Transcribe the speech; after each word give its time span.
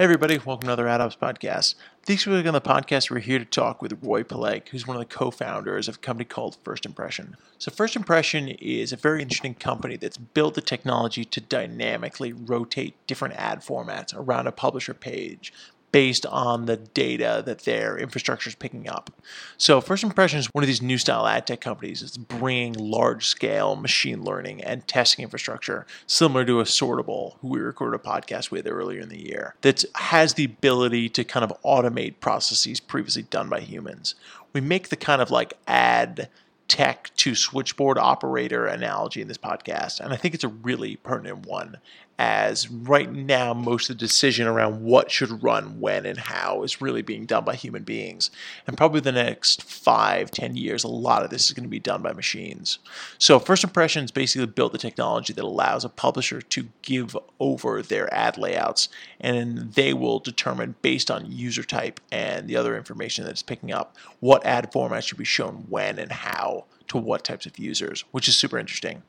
Hey 0.00 0.04
everybody, 0.04 0.38
welcome 0.38 0.66
to 0.66 0.72
another 0.72 0.86
AdOps 0.86 1.18
podcast. 1.18 1.74
This 2.06 2.26
week 2.26 2.46
on 2.46 2.54
the 2.54 2.60
podcast, 2.62 3.10
we're 3.10 3.18
here 3.18 3.38
to 3.38 3.44
talk 3.44 3.82
with 3.82 4.02
Roy 4.02 4.22
Peleg, 4.22 4.66
who's 4.70 4.86
one 4.86 4.96
of 4.96 5.00
the 5.06 5.14
co-founders 5.14 5.88
of 5.88 5.96
a 5.96 5.98
company 5.98 6.24
called 6.24 6.56
First 6.64 6.86
Impression. 6.86 7.36
So 7.58 7.70
First 7.70 7.96
Impression 7.96 8.48
is 8.48 8.94
a 8.94 8.96
very 8.96 9.20
interesting 9.20 9.54
company 9.54 9.98
that's 9.98 10.16
built 10.16 10.54
the 10.54 10.62
technology 10.62 11.26
to 11.26 11.40
dynamically 11.42 12.32
rotate 12.32 12.94
different 13.06 13.34
ad 13.34 13.60
formats 13.60 14.14
around 14.16 14.46
a 14.46 14.52
publisher 14.52 14.94
page 14.94 15.52
based 15.92 16.26
on 16.26 16.66
the 16.66 16.76
data 16.76 17.42
that 17.44 17.60
their 17.60 17.98
infrastructure 17.98 18.48
is 18.48 18.54
picking 18.54 18.88
up. 18.88 19.10
So, 19.56 19.80
First 19.80 20.04
Impression 20.04 20.38
is 20.38 20.46
one 20.52 20.62
of 20.62 20.68
these 20.68 20.82
new 20.82 20.98
style 20.98 21.26
ad 21.26 21.46
tech 21.46 21.60
companies 21.60 22.00
that's 22.00 22.16
bringing 22.16 22.74
large 22.74 23.26
scale 23.26 23.76
machine 23.76 24.22
learning 24.22 24.62
and 24.62 24.86
testing 24.86 25.22
infrastructure, 25.22 25.86
similar 26.06 26.44
to 26.44 26.54
Sortable, 26.62 27.36
who 27.40 27.48
we 27.48 27.60
recorded 27.60 28.00
a 28.00 28.02
podcast 28.02 28.50
with 28.50 28.66
earlier 28.66 29.00
in 29.00 29.08
the 29.08 29.20
year, 29.20 29.54
that 29.62 29.84
has 29.96 30.34
the 30.34 30.44
ability 30.44 31.08
to 31.10 31.24
kind 31.24 31.44
of 31.44 31.52
automate 31.62 32.20
processes 32.20 32.80
previously 32.80 33.22
done 33.22 33.48
by 33.48 33.60
humans. 33.60 34.14
We 34.52 34.60
make 34.60 34.88
the 34.88 34.96
kind 34.96 35.22
of 35.22 35.30
like 35.30 35.54
ad 35.66 36.28
tech 36.70 37.10
to 37.16 37.34
switchboard 37.34 37.98
operator 37.98 38.64
analogy 38.66 39.20
in 39.20 39.28
this 39.28 39.38
podcast, 39.38 39.98
and 39.98 40.12
I 40.12 40.16
think 40.16 40.34
it's 40.34 40.44
a 40.44 40.48
really 40.48 40.96
pertinent 40.96 41.46
one. 41.46 41.78
As 42.22 42.68
right 42.68 43.10
now, 43.10 43.54
most 43.54 43.88
of 43.88 43.96
the 43.96 44.06
decision 44.06 44.46
around 44.46 44.82
what 44.82 45.10
should 45.10 45.42
run 45.42 45.80
when 45.80 46.04
and 46.04 46.18
how 46.18 46.62
is 46.64 46.82
really 46.82 47.00
being 47.00 47.24
done 47.24 47.46
by 47.46 47.54
human 47.54 47.82
beings. 47.82 48.30
And 48.66 48.76
probably 48.76 49.00
the 49.00 49.10
next 49.10 49.62
five, 49.62 50.30
ten 50.30 50.54
years, 50.54 50.84
a 50.84 50.88
lot 50.88 51.22
of 51.22 51.30
this 51.30 51.46
is 51.46 51.52
going 51.52 51.64
to 51.64 51.70
be 51.70 51.80
done 51.80 52.02
by 52.02 52.12
machines. 52.12 52.78
So, 53.16 53.38
First 53.38 53.64
Impressions 53.64 54.10
basically 54.10 54.44
built 54.44 54.72
the 54.72 54.78
technology 54.78 55.32
that 55.32 55.42
allows 55.42 55.82
a 55.82 55.88
publisher 55.88 56.42
to 56.42 56.68
give 56.82 57.16
over 57.38 57.80
their 57.80 58.12
ad 58.12 58.36
layouts, 58.36 58.90
and 59.18 59.72
they 59.72 59.94
will 59.94 60.18
determine 60.18 60.74
based 60.82 61.10
on 61.10 61.32
user 61.32 61.62
type 61.62 62.00
and 62.12 62.48
the 62.48 62.56
other 62.56 62.76
information 62.76 63.24
that 63.24 63.30
it's 63.30 63.42
picking 63.42 63.72
up 63.72 63.96
what 64.20 64.44
ad 64.44 64.70
format 64.72 65.04
should 65.04 65.16
be 65.16 65.24
shown 65.24 65.64
when 65.70 65.98
and 65.98 66.12
how 66.12 66.66
to 66.90 66.98
what 66.98 67.24
types 67.24 67.46
of 67.46 67.58
users, 67.58 68.04
which 68.10 68.28
is 68.28 68.36
super 68.36 68.58
interesting. 68.58 69.02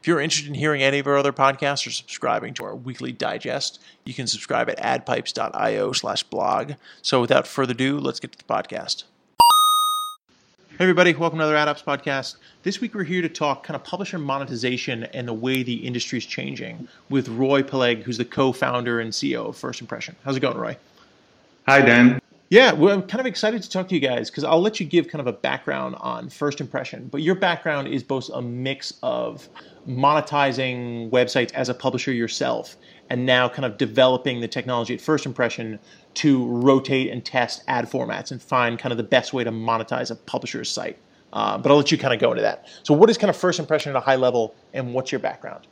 If 0.00 0.06
you're 0.06 0.20
interested 0.20 0.48
in 0.48 0.54
hearing 0.54 0.82
any 0.82 0.98
of 0.98 1.06
our 1.06 1.16
other 1.16 1.32
podcasts 1.32 1.86
or 1.86 1.90
subscribing 1.90 2.54
to 2.54 2.64
our 2.64 2.74
weekly 2.74 3.12
digest, 3.12 3.80
you 4.04 4.14
can 4.14 4.26
subscribe 4.26 4.68
at 4.68 4.78
adpipes.io 4.78 5.92
slash 5.92 6.22
blog. 6.24 6.72
So 7.02 7.20
without 7.20 7.46
further 7.46 7.72
ado, 7.72 7.98
let's 7.98 8.18
get 8.18 8.32
to 8.32 8.38
the 8.38 8.44
podcast. 8.44 9.04
Hey 10.70 10.84
everybody, 10.84 11.14
welcome 11.14 11.38
to 11.38 11.44
another 11.44 11.56
AdOps 11.56 11.84
podcast. 11.84 12.36
This 12.62 12.80
week 12.80 12.94
we're 12.94 13.04
here 13.04 13.22
to 13.22 13.28
talk 13.28 13.64
kind 13.64 13.76
of 13.76 13.84
publisher 13.84 14.18
monetization 14.18 15.04
and 15.04 15.28
the 15.28 15.34
way 15.34 15.62
the 15.62 15.74
industry 15.74 16.18
is 16.18 16.26
changing 16.26 16.88
with 17.10 17.28
Roy 17.28 17.62
Peleg, 17.62 18.02
who's 18.02 18.18
the 18.18 18.24
co-founder 18.24 18.98
and 18.98 19.12
CEO 19.12 19.46
of 19.46 19.56
First 19.56 19.80
Impression. 19.80 20.16
How's 20.24 20.36
it 20.36 20.40
going, 20.40 20.56
Roy? 20.56 20.76
Hi, 21.68 21.82
Dan. 21.82 22.19
Yeah, 22.50 22.72
well, 22.72 22.92
I'm 22.92 23.02
kind 23.02 23.20
of 23.20 23.26
excited 23.26 23.62
to 23.62 23.70
talk 23.70 23.86
to 23.88 23.94
you 23.94 24.00
guys 24.00 24.28
because 24.28 24.42
I'll 24.42 24.60
let 24.60 24.80
you 24.80 24.86
give 24.86 25.06
kind 25.06 25.20
of 25.20 25.28
a 25.28 25.32
background 25.32 25.94
on 26.00 26.28
First 26.28 26.60
Impression. 26.60 27.06
But 27.06 27.22
your 27.22 27.36
background 27.36 27.86
is 27.86 28.02
both 28.02 28.28
a 28.28 28.42
mix 28.42 28.92
of 29.04 29.48
monetizing 29.88 31.10
websites 31.10 31.52
as 31.52 31.68
a 31.68 31.74
publisher 31.74 32.12
yourself 32.12 32.76
and 33.08 33.24
now 33.24 33.48
kind 33.48 33.64
of 33.64 33.78
developing 33.78 34.40
the 34.40 34.48
technology 34.48 34.94
at 34.94 35.00
First 35.00 35.26
Impression 35.26 35.78
to 36.14 36.44
rotate 36.44 37.12
and 37.12 37.24
test 37.24 37.62
ad 37.68 37.88
formats 37.88 38.32
and 38.32 38.42
find 38.42 38.80
kind 38.80 38.90
of 38.90 38.96
the 38.96 39.04
best 39.04 39.32
way 39.32 39.44
to 39.44 39.52
monetize 39.52 40.10
a 40.10 40.16
publisher's 40.16 40.68
site. 40.68 40.98
Uh, 41.32 41.56
but 41.56 41.70
I'll 41.70 41.76
let 41.76 41.92
you 41.92 41.98
kind 41.98 42.12
of 42.12 42.18
go 42.18 42.32
into 42.32 42.42
that. 42.42 42.66
So, 42.82 42.94
what 42.94 43.08
is 43.10 43.16
kind 43.16 43.30
of 43.30 43.36
First 43.36 43.60
Impression 43.60 43.90
at 43.90 43.96
a 43.96 44.00
high 44.00 44.16
level 44.16 44.56
and 44.74 44.92
what's 44.92 45.12
your 45.12 45.20
background? 45.20 45.68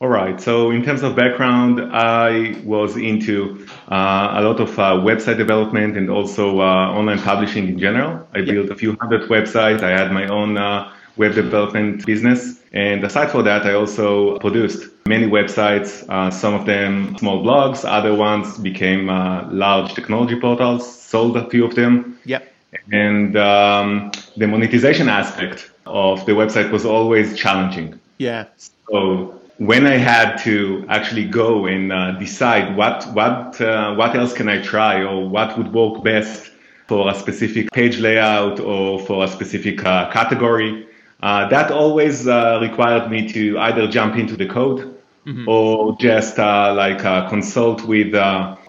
All 0.00 0.08
right. 0.08 0.40
So 0.40 0.70
in 0.70 0.84
terms 0.84 1.02
of 1.02 1.14
background, 1.14 1.80
I 1.92 2.60
was 2.64 2.96
into 2.96 3.66
uh, 3.88 4.34
a 4.34 4.42
lot 4.42 4.60
of 4.60 4.78
uh, 4.78 4.94
website 4.96 5.38
development 5.38 5.96
and 5.96 6.10
also 6.10 6.60
uh, 6.60 6.90
online 6.92 7.20
publishing 7.20 7.68
in 7.68 7.78
general. 7.78 8.26
I 8.34 8.42
built 8.42 8.70
a 8.70 8.74
few 8.74 8.96
hundred 9.00 9.30
websites. 9.30 9.82
I 9.82 9.90
had 9.90 10.12
my 10.12 10.26
own 10.26 10.58
uh, 10.58 10.92
web 11.16 11.34
development 11.34 12.04
business. 12.04 12.60
And 12.72 13.04
aside 13.04 13.30
from 13.30 13.44
that, 13.44 13.64
I 13.66 13.74
also 13.74 14.38
produced 14.38 14.90
many 15.06 15.26
websites, 15.26 16.04
uh, 16.08 16.30
some 16.30 16.54
of 16.54 16.66
them 16.66 17.16
small 17.18 17.44
blogs, 17.44 17.84
other 17.84 18.14
ones 18.14 18.58
became 18.58 19.08
uh, 19.08 19.48
large 19.50 19.94
technology 19.94 20.40
portals, 20.40 21.00
sold 21.00 21.36
a 21.36 21.48
few 21.50 21.64
of 21.64 21.76
them. 21.76 22.18
Yep. 22.24 22.52
And 22.90 23.36
um, 23.36 24.10
the 24.36 24.48
monetization 24.48 25.08
aspect 25.08 25.70
of 25.86 26.26
the 26.26 26.32
website 26.32 26.72
was 26.72 26.84
always 26.84 27.36
challenging. 27.36 28.00
Yeah. 28.18 28.46
So 28.90 29.40
when 29.58 29.86
I 29.86 29.96
had 29.96 30.36
to 30.38 30.84
actually 30.88 31.26
go 31.26 31.66
and 31.66 31.92
uh, 31.92 32.12
decide 32.12 32.76
what 32.76 33.06
what 33.12 33.60
uh, 33.60 33.94
what 33.94 34.16
else 34.16 34.32
can 34.32 34.48
I 34.48 34.60
try 34.60 35.02
or 35.02 35.28
what 35.28 35.56
would 35.56 35.72
work 35.72 36.02
best 36.02 36.50
for 36.86 37.10
a 37.10 37.14
specific 37.14 37.70
page 37.72 37.98
layout 37.98 38.60
or 38.60 39.00
for 39.00 39.24
a 39.24 39.28
specific 39.28 39.84
uh, 39.84 40.10
category, 40.10 40.86
uh, 41.22 41.48
that 41.48 41.70
always 41.70 42.28
uh, 42.28 42.58
required 42.60 43.10
me 43.10 43.26
to 43.32 43.58
either 43.58 43.86
jump 43.86 44.16
into 44.16 44.36
the 44.36 44.46
code 44.46 44.94
mm-hmm. 45.26 45.48
or 45.48 45.96
just 45.98 46.38
uh, 46.38 46.74
like 46.74 46.98
consult 47.28 47.84
with 47.84 48.12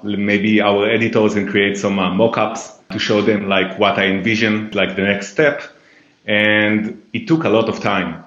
maybe 0.03 0.61
our 0.61 0.89
editors 0.89 1.35
and 1.35 1.49
create 1.49 1.77
some 1.77 1.97
mockups 1.97 2.73
to 2.89 2.99
show 2.99 3.21
them 3.21 3.49
like 3.49 3.77
what 3.79 3.97
I 3.97 4.05
envision, 4.05 4.71
like 4.71 4.95
the 4.95 5.01
next 5.01 5.29
step. 5.29 5.63
And 6.25 7.03
it 7.13 7.27
took 7.27 7.43
a 7.43 7.49
lot 7.49 7.67
of 7.69 7.81
time. 7.81 8.24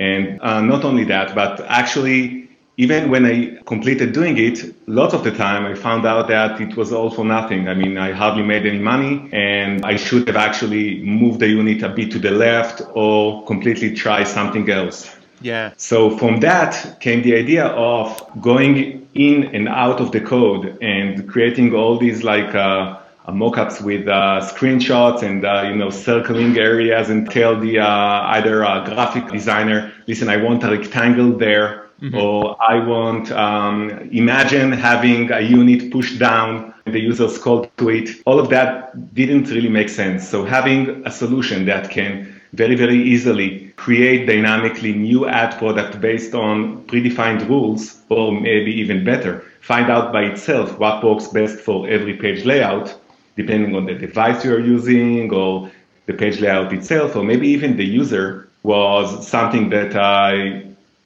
And 0.00 0.40
uh, 0.40 0.62
not 0.62 0.84
only 0.84 1.04
that, 1.04 1.34
but 1.34 1.60
actually, 1.68 2.48
even 2.78 3.10
when 3.10 3.26
I 3.26 3.58
completed 3.66 4.14
doing 4.14 4.38
it, 4.38 4.74
lots 4.88 5.12
of 5.12 5.22
the 5.22 5.30
time 5.30 5.66
I 5.66 5.74
found 5.74 6.06
out 6.06 6.28
that 6.28 6.58
it 6.58 6.74
was 6.74 6.90
all 6.90 7.10
for 7.10 7.24
nothing. 7.24 7.68
I 7.68 7.74
mean, 7.74 7.98
I 7.98 8.12
hardly 8.12 8.42
made 8.42 8.64
any 8.64 8.78
money 8.78 9.28
and 9.30 9.84
I 9.84 9.96
should 9.96 10.26
have 10.28 10.36
actually 10.36 11.02
moved 11.02 11.40
the 11.40 11.48
unit 11.48 11.82
a 11.82 11.90
bit 11.90 12.10
to 12.12 12.18
the 12.18 12.30
left 12.30 12.80
or 12.94 13.44
completely 13.44 13.94
try 13.94 14.24
something 14.24 14.70
else. 14.70 15.14
Yeah. 15.42 15.74
So 15.76 16.16
from 16.16 16.40
that 16.40 17.00
came 17.00 17.22
the 17.22 17.36
idea 17.36 17.66
of 17.66 18.26
going 18.40 19.06
in 19.14 19.54
and 19.54 19.68
out 19.68 20.00
of 20.00 20.12
the 20.12 20.20
code 20.20 20.78
and 20.80 21.28
creating 21.28 21.74
all 21.74 21.98
these 21.98 22.24
like 22.24 22.54
uh, 22.54 22.99
uh, 23.26 23.32
mockups 23.32 23.82
with 23.82 24.08
uh, 24.08 24.40
screenshots 24.40 25.22
and 25.22 25.44
uh, 25.44 25.62
you 25.68 25.76
know 25.76 25.90
circling 25.90 26.56
areas 26.58 27.10
and 27.10 27.30
tell 27.30 27.58
the 27.58 27.78
either 27.78 28.62
a 28.62 28.82
graphic 28.86 29.28
designer, 29.28 29.92
listen, 30.06 30.28
I 30.28 30.36
want 30.36 30.64
a 30.64 30.70
rectangle 30.70 31.32
there. 31.32 31.86
Mm-hmm. 32.00 32.16
Or 32.16 32.56
I 32.62 32.82
want, 32.82 33.30
um, 33.32 33.90
imagine 34.10 34.72
having 34.72 35.30
a 35.30 35.40
unit 35.40 35.92
pushed 35.92 36.18
down 36.18 36.72
and 36.86 36.94
the 36.94 36.98
user 36.98 37.28
scroll 37.28 37.70
to 37.76 37.90
it. 37.90 38.08
All 38.24 38.40
of 38.40 38.48
that 38.48 39.14
didn't 39.14 39.50
really 39.50 39.68
make 39.68 39.90
sense. 39.90 40.26
So 40.26 40.42
having 40.42 41.06
a 41.06 41.10
solution 41.10 41.66
that 41.66 41.90
can 41.90 42.40
very, 42.54 42.74
very 42.74 42.96
easily 43.02 43.68
create 43.76 44.26
dynamically 44.26 44.94
new 44.94 45.28
ad 45.28 45.58
product 45.58 46.00
based 46.00 46.34
on 46.34 46.84
predefined 46.86 47.46
rules, 47.48 48.00
or 48.08 48.32
maybe 48.32 48.72
even 48.72 49.04
better, 49.04 49.44
find 49.60 49.90
out 49.90 50.10
by 50.10 50.22
itself 50.22 50.78
what 50.78 51.04
works 51.04 51.28
best 51.28 51.60
for 51.60 51.86
every 51.86 52.14
page 52.14 52.46
layout 52.46 52.98
depending 53.36 53.74
on 53.76 53.86
the 53.86 53.94
device 53.94 54.44
you're 54.44 54.60
using 54.60 55.32
or 55.32 55.70
the 56.06 56.12
page 56.12 56.40
layout 56.40 56.72
itself, 56.72 57.16
or 57.16 57.24
maybe 57.24 57.48
even 57.48 57.76
the 57.76 57.84
user 57.84 58.48
was 58.62 59.26
something 59.26 59.70
that 59.70 59.96
I 59.96 60.64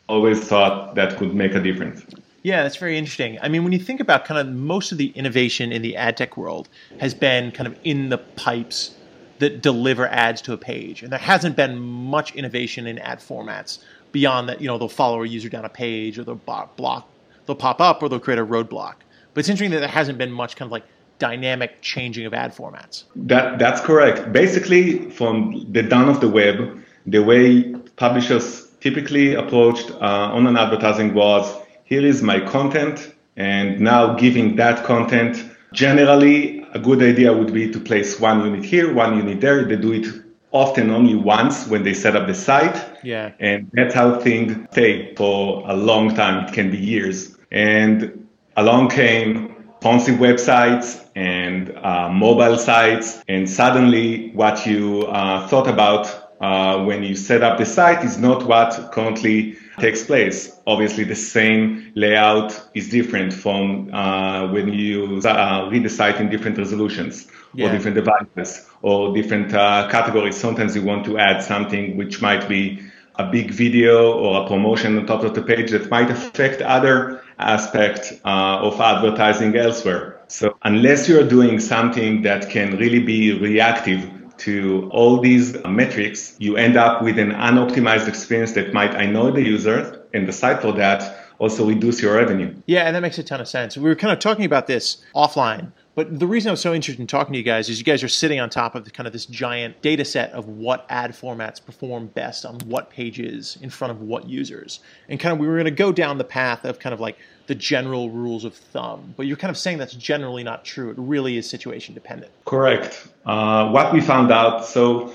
always 0.09 0.41
thought 0.41 0.95
that 0.95 1.17
could 1.17 1.35
make 1.35 1.55
a 1.55 1.61
difference. 1.61 2.05
Yeah, 2.43 2.63
that's 2.63 2.77
very 2.77 2.99
interesting. 2.99 3.39
I 3.41 3.49
mean, 3.49 3.65
when 3.65 3.73
you 3.73 3.79
think 3.79 4.01
about 4.01 4.27
kind 4.27 4.39
of 4.39 4.55
most 4.55 4.93
of 4.93 4.99
the 4.99 5.09
innovation 5.11 5.73
in 5.73 5.81
the 5.81 5.97
ad 5.97 6.17
tech 6.17 6.37
world 6.37 6.69
has 7.01 7.15
been 7.15 7.51
kind 7.53 7.67
of 7.67 7.79
in 7.85 8.11
the 8.11 8.19
pipes 8.19 8.95
that 9.39 9.63
deliver 9.63 10.07
ads 10.09 10.43
to 10.43 10.53
a 10.53 10.57
page. 10.57 11.03
And 11.03 11.11
there 11.11 11.19
hasn't 11.19 11.57
been 11.57 11.79
much 11.79 12.35
innovation 12.35 12.87
in 12.87 12.99
ad 12.99 13.19
formats 13.19 13.79
beyond 14.13 14.49
that, 14.49 14.61
you 14.61 14.69
know, 14.69 14.79
they'll 14.79 14.89
follow 14.89 15.23
a 15.23 15.27
user 15.27 15.49
down 15.49 15.65
a 15.65 15.69
page 15.69 16.19
or 16.19 16.25
they'll 16.25 16.37
block, 16.77 17.09
they'll 17.47 17.57
pop 17.57 17.81
up 17.81 18.03
or 18.03 18.09
they'll 18.09 18.21
create 18.21 18.39
a 18.39 18.47
roadblock. 18.47 18.95
But 19.33 19.41
it's 19.41 19.49
interesting 19.49 19.73
that 19.73 19.81
there 19.81 19.89
hasn't 19.89 20.19
been 20.19 20.31
much 20.31 20.55
kind 20.55 20.69
of 20.69 20.73
like 20.73 20.85
dynamic 21.19 21.81
changing 21.81 22.27
of 22.27 22.35
ad 22.35 22.55
formats. 22.55 23.05
That 23.17 23.59
that's 23.59 23.81
correct. 23.81 24.33
Basically, 24.33 25.11
from 25.11 25.67
the 25.73 25.83
dawn 25.83 26.09
of 26.09 26.21
the 26.21 26.29
web, 26.29 26.79
the 27.07 27.23
way 27.23 27.75
publishers 27.97 28.69
typically 28.81 29.35
approached 29.35 29.91
uh, 29.91 30.33
online 30.33 30.57
advertising 30.57 31.15
was: 31.15 31.55
here 31.85 32.05
is 32.05 32.23
my 32.23 32.41
content, 32.41 33.15
and 33.37 33.81
now 33.81 34.15
giving 34.15 34.57
that 34.57 34.85
content. 34.85 35.45
Generally, 35.73 36.65
a 36.73 36.79
good 36.79 37.03
idea 37.03 37.33
would 37.33 37.53
be 37.53 37.71
to 37.71 37.81
place 37.81 38.21
one 38.21 38.45
unit 38.45 38.65
here, 38.65 38.95
one 38.95 39.17
unit 39.17 39.41
there. 39.41 39.65
They 39.65 39.77
do 39.77 39.93
it 39.93 40.07
often 40.53 40.91
only 40.91 41.17
once 41.17 41.67
when 41.67 41.83
they 41.83 41.93
set 41.93 42.15
up 42.15 42.29
the 42.29 42.35
site. 42.35 42.81
Yeah. 43.03 43.33
And 43.41 43.69
that's 43.73 43.93
how 43.93 44.21
things 44.21 44.57
stay 44.71 45.15
for 45.17 45.69
a 45.69 45.75
long 45.75 46.15
time. 46.15 46.47
It 46.47 46.53
can 46.55 46.71
be 46.71 46.79
years. 46.79 47.37
And 47.51 48.29
along 48.57 48.91
came 48.91 49.54
responsive 49.85 50.19
websites 50.19 51.05
and 51.15 51.71
uh, 51.77 52.09
mobile 52.09 52.57
sites. 52.57 53.23
And 53.29 53.49
suddenly, 53.49 54.31
what 54.31 54.65
you 54.65 55.03
uh, 55.03 55.47
thought 55.49 55.69
about 55.69 56.07
uh, 56.41 56.83
when 56.85 57.03
you 57.03 57.15
set 57.15 57.43
up 57.43 57.59
the 57.59 57.67
site 57.67 58.03
is 58.03 58.17
not 58.17 58.47
what 58.47 58.93
currently 58.93 59.57
takes 59.79 60.03
place. 60.03 60.59
Obviously, 60.67 61.05
the 61.05 61.15
same 61.15 61.93
layout 61.97 62.67
is 62.73 62.89
different 62.89 63.35
from 63.35 63.93
uh, 63.93 64.51
when 64.51 64.73
you 64.73 65.21
uh, 65.23 65.69
read 65.71 65.83
the 65.83 65.91
site 65.91 66.19
in 66.19 66.31
different 66.31 66.57
resolutions 66.57 67.27
yeah. 67.53 67.67
or 67.67 67.73
different 67.73 67.95
devices 67.95 68.67
or 68.81 69.15
different 69.15 69.53
uh, 69.53 69.87
categories. 69.91 70.35
Sometimes 70.35 70.75
you 70.75 70.83
want 70.83 71.05
to 71.05 71.19
add 71.19 71.43
something 71.43 71.99
which 71.99 72.23
might 72.23 72.49
be 72.49 72.81
a 73.17 73.31
big 73.31 73.51
video 73.51 74.15
or 74.15 74.45
a 74.45 74.49
promotion 74.49 74.97
on 74.97 75.07
top 75.07 75.23
of 75.25 75.35
the 75.35 75.43
page 75.43 75.71
that 75.73 75.91
might 75.91 76.11
affect 76.11 76.63
other 76.63 77.23
aspects 77.39 78.13
uh, 78.25 78.69
of 78.69 78.81
advertising 78.81 79.57
elsewhere. 79.57 80.21
So 80.29 80.57
unless 80.63 81.09
you're 81.09 81.27
doing 81.27 81.61
something 81.61 82.23
that 82.23 82.51
can 82.51 82.77
really 82.77 83.01
be 83.01 83.39
reactive 83.39 84.11
to 84.39 84.89
all 84.93 85.21
these 85.21 85.57
metrics, 85.65 86.35
you 86.39 86.57
end 86.57 86.77
up 86.77 87.03
with 87.03 87.19
an 87.19 87.31
unoptimized 87.33 88.09
experience 88.09 88.53
that 88.53 88.73
might 88.73 88.95
annoy 88.95 89.31
the 89.31 89.43
user 89.43 90.07
and 90.13 90.27
the 90.27 90.33
site 90.33 90.61
for 90.61 90.73
that 90.73 91.21
also 91.39 91.67
reduce 91.67 92.01
your 92.01 92.17
revenue. 92.17 92.55
Yeah, 92.67 92.85
and 92.85 92.95
that 92.95 93.03
makes 93.03 93.19
a 93.19 93.23
ton 93.23 93.41
of 93.41 93.49
sense. 93.49 93.77
We 93.77 93.85
were 93.85 93.97
kind 93.97 94.13
of 94.13 94.19
talking 94.19 94.45
about 94.45 94.67
this 94.67 94.99
offline 95.15 95.73
but 95.95 96.19
the 96.19 96.27
reason 96.27 96.51
I'm 96.51 96.57
so 96.57 96.75
interested 96.75 97.01
in 97.01 97.07
talking 97.07 97.33
to 97.33 97.39
you 97.39 97.45
guys 97.45 97.69
is 97.69 97.79
you 97.79 97.85
guys 97.85 98.03
are 98.03 98.09
sitting 98.09 98.41
on 98.41 98.51
top 98.51 98.75
of 98.75 98.91
kind 98.93 99.07
of 99.07 99.13
this 99.13 99.27
giant 99.27 99.81
data 99.81 100.05
set 100.05 100.33
of 100.33 100.49
what 100.49 100.87
ad 100.89 101.13
formats 101.13 101.65
perform 101.65 102.09
best 102.09 102.45
on 102.45 102.59
what 102.61 102.91
pages 102.91 103.59
in 103.63 103.71
front 103.71 103.93
of 103.93 104.01
what 104.01 104.29
users. 104.29 104.81
And 105.09 105.21
kind 105.21 105.33
of 105.33 105.39
we 105.39 105.47
were 105.47 105.55
going 105.55 105.67
to 105.67 105.71
go 105.71 105.93
down 105.93 106.19
the 106.19 106.25
path 106.25 106.65
of 106.65 106.79
kind 106.81 106.93
of 106.93 107.01
like 107.01 107.17
the 107.47 107.55
general 107.55 108.11
rules 108.11 108.45
of 108.45 108.55
thumb. 108.55 109.15
But 109.17 109.27
you're 109.27 109.37
kind 109.37 109.51
of 109.51 109.59
saying 109.59 109.79
that's 109.79 109.95
generally 109.95 110.43
not 110.43 110.65
true. 110.65 110.91
It 110.91 110.97
really 110.99 111.37
is 111.37 111.49
situation 111.49 111.95
dependent. 111.95 112.33
Correct. 112.45 113.09
Uh, 113.25 113.71
what 113.71 113.93
we 113.93 114.01
found 114.01 114.33
out, 114.33 114.65
so 114.65 115.13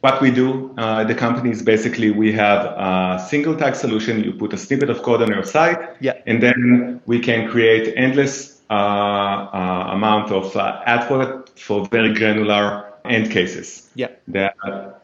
what 0.00 0.20
we 0.20 0.30
do 0.30 0.74
uh, 0.78 1.04
the 1.04 1.14
company 1.14 1.50
is 1.50 1.62
basically 1.62 2.10
we 2.10 2.32
have 2.32 2.66
a 2.66 3.24
single 3.28 3.54
tag 3.54 3.74
solution. 3.74 4.24
You 4.24 4.32
put 4.32 4.52
a 4.52 4.56
snippet 4.56 4.90
of 4.90 5.02
code 5.02 5.22
on 5.22 5.28
your 5.28 5.44
site, 5.44 5.78
yeah. 6.00 6.14
and 6.26 6.42
then 6.42 7.00
we 7.06 7.20
can 7.20 7.48
create 7.48 7.94
endless 7.96 8.61
amount 8.72 10.30
of 10.30 10.56
uh, 10.56 10.80
ad 10.86 11.06
product 11.06 11.58
for 11.58 11.86
very 11.86 12.14
granular 12.14 12.92
end 13.04 13.30
cases. 13.30 13.90
Yeah. 13.94 14.08
That, 14.28 14.54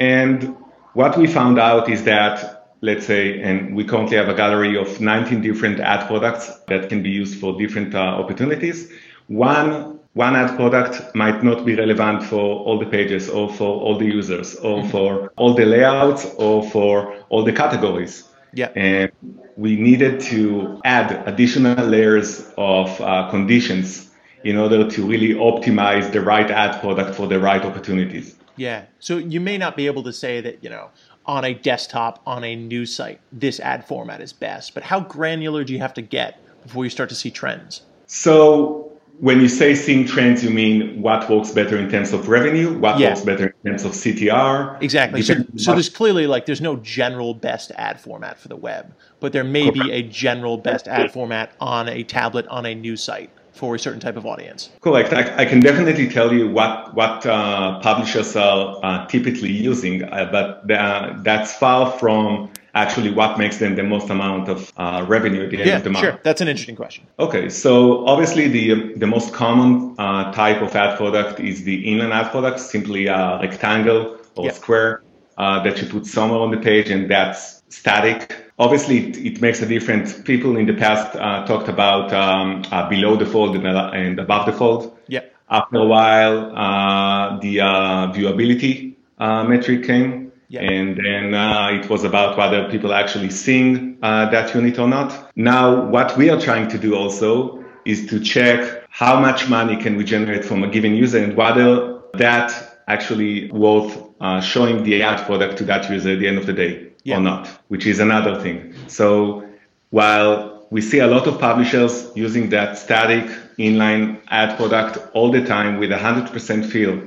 and 0.00 0.56
what 0.94 1.16
we 1.16 1.26
found 1.26 1.58
out 1.58 1.88
is 1.88 2.04
that, 2.04 2.74
let's 2.80 3.06
say, 3.06 3.40
and 3.40 3.74
we 3.74 3.84
currently 3.84 4.16
have 4.16 4.28
a 4.28 4.34
gallery 4.34 4.76
of 4.76 5.00
19 5.00 5.40
different 5.42 5.80
ad 5.80 6.06
products 6.06 6.50
that 6.68 6.88
can 6.88 7.02
be 7.02 7.10
used 7.10 7.40
for 7.40 7.58
different 7.58 7.94
opportunities. 7.94 8.90
One 9.26 9.98
one 10.14 10.34
ad 10.34 10.56
product 10.56 11.14
might 11.14 11.44
not 11.44 11.64
be 11.64 11.76
relevant 11.76 12.24
for 12.24 12.40
all 12.64 12.76
the 12.78 12.86
pages 12.86 13.28
or 13.28 13.52
for 13.52 13.80
all 13.80 13.96
the 13.98 14.06
users 14.06 14.56
or 14.56 14.78
mm-hmm. 14.78 14.90
for 14.90 15.32
all 15.36 15.54
the 15.54 15.64
layouts 15.64 16.26
or 16.38 16.68
for 16.70 17.14
all 17.28 17.44
the 17.44 17.52
categories. 17.52 18.24
Yeah. 18.52 18.72
And 18.74 19.12
we 19.58 19.74
needed 19.74 20.20
to 20.20 20.80
add 20.84 21.26
additional 21.26 21.84
layers 21.84 22.48
of 22.56 23.00
uh, 23.00 23.28
conditions 23.28 24.08
in 24.44 24.56
order 24.56 24.88
to 24.88 25.04
really 25.04 25.34
optimize 25.34 26.12
the 26.12 26.20
right 26.20 26.48
ad 26.48 26.80
product 26.80 27.16
for 27.16 27.26
the 27.26 27.40
right 27.40 27.62
opportunities. 27.62 28.36
Yeah. 28.54 28.84
So 29.00 29.18
you 29.18 29.40
may 29.40 29.58
not 29.58 29.76
be 29.76 29.86
able 29.86 30.04
to 30.04 30.12
say 30.12 30.40
that, 30.40 30.62
you 30.62 30.70
know, 30.70 30.90
on 31.26 31.44
a 31.44 31.54
desktop, 31.54 32.22
on 32.24 32.44
a 32.44 32.54
news 32.54 32.94
site, 32.94 33.20
this 33.32 33.58
ad 33.58 33.84
format 33.84 34.20
is 34.20 34.32
best, 34.32 34.74
but 34.74 34.84
how 34.84 35.00
granular 35.00 35.64
do 35.64 35.72
you 35.72 35.80
have 35.80 35.94
to 35.94 36.02
get 36.02 36.40
before 36.62 36.84
you 36.84 36.90
start 36.90 37.08
to 37.08 37.16
see 37.16 37.30
trends? 37.32 37.82
So 38.06 38.87
when 39.20 39.40
you 39.40 39.48
say 39.48 39.74
seeing 39.74 40.06
trends, 40.06 40.44
you 40.44 40.50
mean 40.50 41.02
what 41.02 41.28
works 41.28 41.50
better 41.50 41.76
in 41.76 41.90
terms 41.90 42.12
of 42.12 42.28
revenue, 42.28 42.78
what 42.78 42.98
yeah. 42.98 43.10
works 43.10 43.22
better 43.22 43.54
in 43.64 43.70
terms 43.70 43.84
of 43.84 43.92
CTR. 43.92 44.80
Exactly. 44.80 45.22
So, 45.22 45.34
so 45.56 45.72
there's 45.72 45.88
clearly 45.88 46.26
like 46.26 46.46
there's 46.46 46.60
no 46.60 46.76
general 46.76 47.34
best 47.34 47.72
ad 47.74 48.00
format 48.00 48.38
for 48.38 48.48
the 48.48 48.56
web, 48.56 48.94
but 49.18 49.32
there 49.32 49.44
may 49.44 49.70
Correct. 49.70 49.78
be 49.78 49.92
a 49.92 50.02
general 50.02 50.56
best 50.56 50.86
ad 50.86 51.12
format 51.12 51.52
on 51.60 51.88
a 51.88 52.04
tablet 52.04 52.46
on 52.46 52.64
a 52.66 52.74
news 52.74 53.02
site 53.02 53.30
for 53.52 53.74
a 53.74 53.78
certain 53.78 53.98
type 53.98 54.16
of 54.16 54.24
audience. 54.24 54.70
Correct. 54.80 55.12
I, 55.12 55.42
I 55.42 55.44
can 55.44 55.58
definitely 55.58 56.08
tell 56.08 56.32
you 56.32 56.48
what 56.48 56.94
what 56.94 57.26
uh, 57.26 57.80
publishers 57.80 58.36
are 58.36 58.78
uh, 58.84 59.06
typically 59.06 59.50
using, 59.50 60.04
uh, 60.04 60.28
but 60.30 60.70
uh, 60.70 61.14
that's 61.22 61.54
far 61.54 61.90
from 61.98 62.50
actually 62.74 63.10
what 63.10 63.38
makes 63.38 63.58
them 63.58 63.74
the 63.76 63.82
most 63.82 64.10
amount 64.10 64.48
of 64.48 64.72
uh, 64.76 65.04
revenue 65.06 65.44
at 65.44 65.50
the 65.50 65.58
end 65.58 65.66
yeah, 65.66 65.76
of 65.76 65.84
the 65.84 65.90
month? 65.90 66.04
Sure, 66.04 66.20
that's 66.22 66.40
an 66.40 66.48
interesting 66.48 66.76
question. 66.76 67.06
Okay, 67.18 67.48
so 67.48 68.06
obviously 68.06 68.48
the 68.48 68.94
the 68.94 69.06
most 69.06 69.32
common 69.32 69.94
uh, 69.98 70.32
type 70.32 70.62
of 70.62 70.74
ad 70.74 70.96
product 70.96 71.40
is 71.40 71.64
the 71.64 71.84
inline 71.84 72.12
ad 72.12 72.30
product, 72.30 72.60
simply 72.60 73.06
a 73.06 73.38
rectangle 73.42 74.18
or 74.36 74.46
yeah. 74.46 74.52
square 74.52 75.02
uh, 75.36 75.62
that 75.62 75.80
you 75.80 75.88
put 75.88 76.06
somewhere 76.06 76.40
on 76.40 76.50
the 76.50 76.56
page, 76.56 76.90
and 76.90 77.10
that's 77.10 77.62
static. 77.68 78.36
Obviously, 78.58 79.08
it, 79.08 79.16
it 79.18 79.40
makes 79.40 79.62
a 79.62 79.66
difference. 79.66 80.20
People 80.20 80.56
in 80.56 80.66
the 80.66 80.74
past 80.74 81.14
uh, 81.16 81.46
talked 81.46 81.68
about 81.68 82.12
um, 82.12 82.62
uh, 82.72 82.88
below 82.88 83.16
the 83.16 83.26
fold 83.26 83.54
and, 83.54 83.66
and, 83.66 84.18
above 84.18 84.46
the 84.46 84.52
fold. 84.52 84.98
Yeah. 85.06 85.20
After 85.50 85.78
a 85.78 85.86
while, 85.86 86.56
uh, 86.56 87.38
the 87.38 87.56
viewability 87.56 88.96
metric 89.18 89.84
came 89.84 90.27
yeah. 90.48 90.62
And 90.62 90.96
then 90.96 91.34
uh, 91.34 91.68
it 91.72 91.90
was 91.90 92.04
about 92.04 92.38
whether 92.38 92.70
people 92.70 92.94
actually 92.94 93.30
sing 93.30 93.98
uh, 94.02 94.30
that 94.30 94.54
unit 94.54 94.78
or 94.78 94.88
not. 94.88 95.30
Now, 95.36 95.84
what 95.84 96.16
we 96.16 96.30
are 96.30 96.40
trying 96.40 96.68
to 96.68 96.78
do 96.78 96.94
also 96.96 97.62
is 97.84 98.06
to 98.06 98.18
check 98.18 98.84
how 98.88 99.20
much 99.20 99.48
money 99.48 99.76
can 99.76 99.96
we 99.96 100.04
generate 100.04 100.44
from 100.44 100.64
a 100.64 100.68
given 100.68 100.94
user 100.94 101.22
and 101.22 101.36
whether 101.36 102.00
that 102.14 102.80
actually 102.88 103.50
worth 103.50 104.02
uh, 104.20 104.40
showing 104.40 104.82
the 104.84 105.02
ad 105.02 105.24
product 105.26 105.58
to 105.58 105.64
that 105.64 105.88
user 105.90 106.12
at 106.12 106.18
the 106.18 106.26
end 106.26 106.38
of 106.38 106.46
the 106.46 106.52
day 106.54 106.88
yeah. 107.04 107.18
or 107.18 107.20
not, 107.20 107.46
which 107.68 107.86
is 107.86 108.00
another 108.00 108.40
thing. 108.40 108.74
So 108.88 109.46
while 109.90 110.66
we 110.70 110.80
see 110.80 110.98
a 110.98 111.06
lot 111.06 111.26
of 111.26 111.38
publishers 111.38 112.10
using 112.14 112.48
that 112.50 112.78
static 112.78 113.26
inline 113.58 114.20
ad 114.28 114.56
product 114.56 114.98
all 115.12 115.30
the 115.30 115.44
time 115.44 115.78
with 115.78 115.92
a 115.92 115.96
100% 115.96 116.64
fill, 116.70 117.02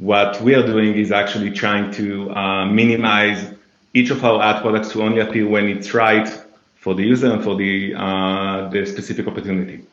what 0.00 0.40
we 0.40 0.54
are 0.54 0.66
doing 0.66 0.94
is 0.94 1.12
actually 1.12 1.50
trying 1.50 1.92
to 1.92 2.30
uh, 2.30 2.64
minimize 2.64 3.52
each 3.92 4.10
of 4.10 4.24
our 4.24 4.42
ad 4.42 4.62
products 4.62 4.88
to 4.92 5.02
only 5.02 5.20
appear 5.20 5.46
when 5.46 5.68
it's 5.68 5.92
right 5.92 6.26
for 6.76 6.94
the 6.94 7.02
user 7.02 7.30
and 7.30 7.44
for 7.44 7.54
the 7.54 7.94
uh, 7.94 8.68
the 8.70 8.86
specific 8.86 9.26
opportunity. 9.26 9.84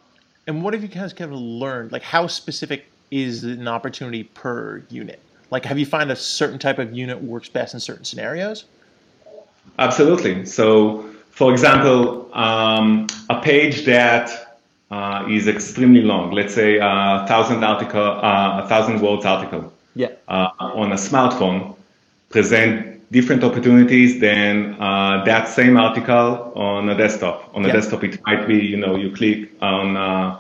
And 0.48 0.64
what 0.64 0.74
have 0.74 0.82
you 0.82 0.88
guys 0.88 1.12
kind 1.12 1.34
of 1.34 1.38
learned? 1.38 1.92
Like, 1.92 2.04
how 2.04 2.28
specific 2.28 2.86
is 3.12 3.44
an 3.44 3.68
opportunity 3.68 4.24
per 4.24 4.82
unit? 4.90 5.20
Like, 5.52 5.66
have 5.66 5.78
you 5.78 5.86
found 5.86 6.10
a 6.10 6.16
certain 6.16 6.58
type 6.58 6.80
of 6.80 6.94
unit 6.94 7.22
works 7.22 7.50
best 7.50 7.74
in 7.74 7.82
certain 7.82 8.06
scenarios? 8.06 8.64
Absolutely. 9.78 10.46
So, 10.46 11.10
for 11.32 11.52
example, 11.52 12.30
um, 12.34 13.08
a 13.30 13.42
page 13.42 13.84
that 13.86 14.58
uh, 14.90 15.26
is 15.30 15.50
extremely 15.50 16.02
long, 16.02 16.32
let's 16.32 16.54
say 16.54 16.78
a 16.78 17.26
thousand 17.28 17.62
article, 17.66 18.02
uh, 18.02 18.64
a 18.64 18.68
thousand 18.70 19.02
words 19.02 19.26
article 19.26 19.74
yeah. 19.98 20.12
uh, 20.28 20.50
on 20.60 20.92
a 20.92 20.96
smartphone 20.96 21.76
present 22.30 22.98
different 23.12 23.44
opportunities 23.44 24.20
than 24.20 24.76
uh, 24.82 25.24
that 25.26 25.48
same 25.48 25.78
article 25.78 26.52
on 26.56 26.90
a 26.90 26.98
desktop. 26.98 27.50
On 27.56 27.64
a 27.64 27.68
yeah. 27.68 27.74
desktop, 27.74 28.04
it 28.04 28.20
might 28.26 28.48
be, 28.48 28.58
you 28.58 28.78
know, 28.78 28.96
you 28.96 29.12
click 29.16 29.50
on 29.62 29.96
uh, 29.96 30.40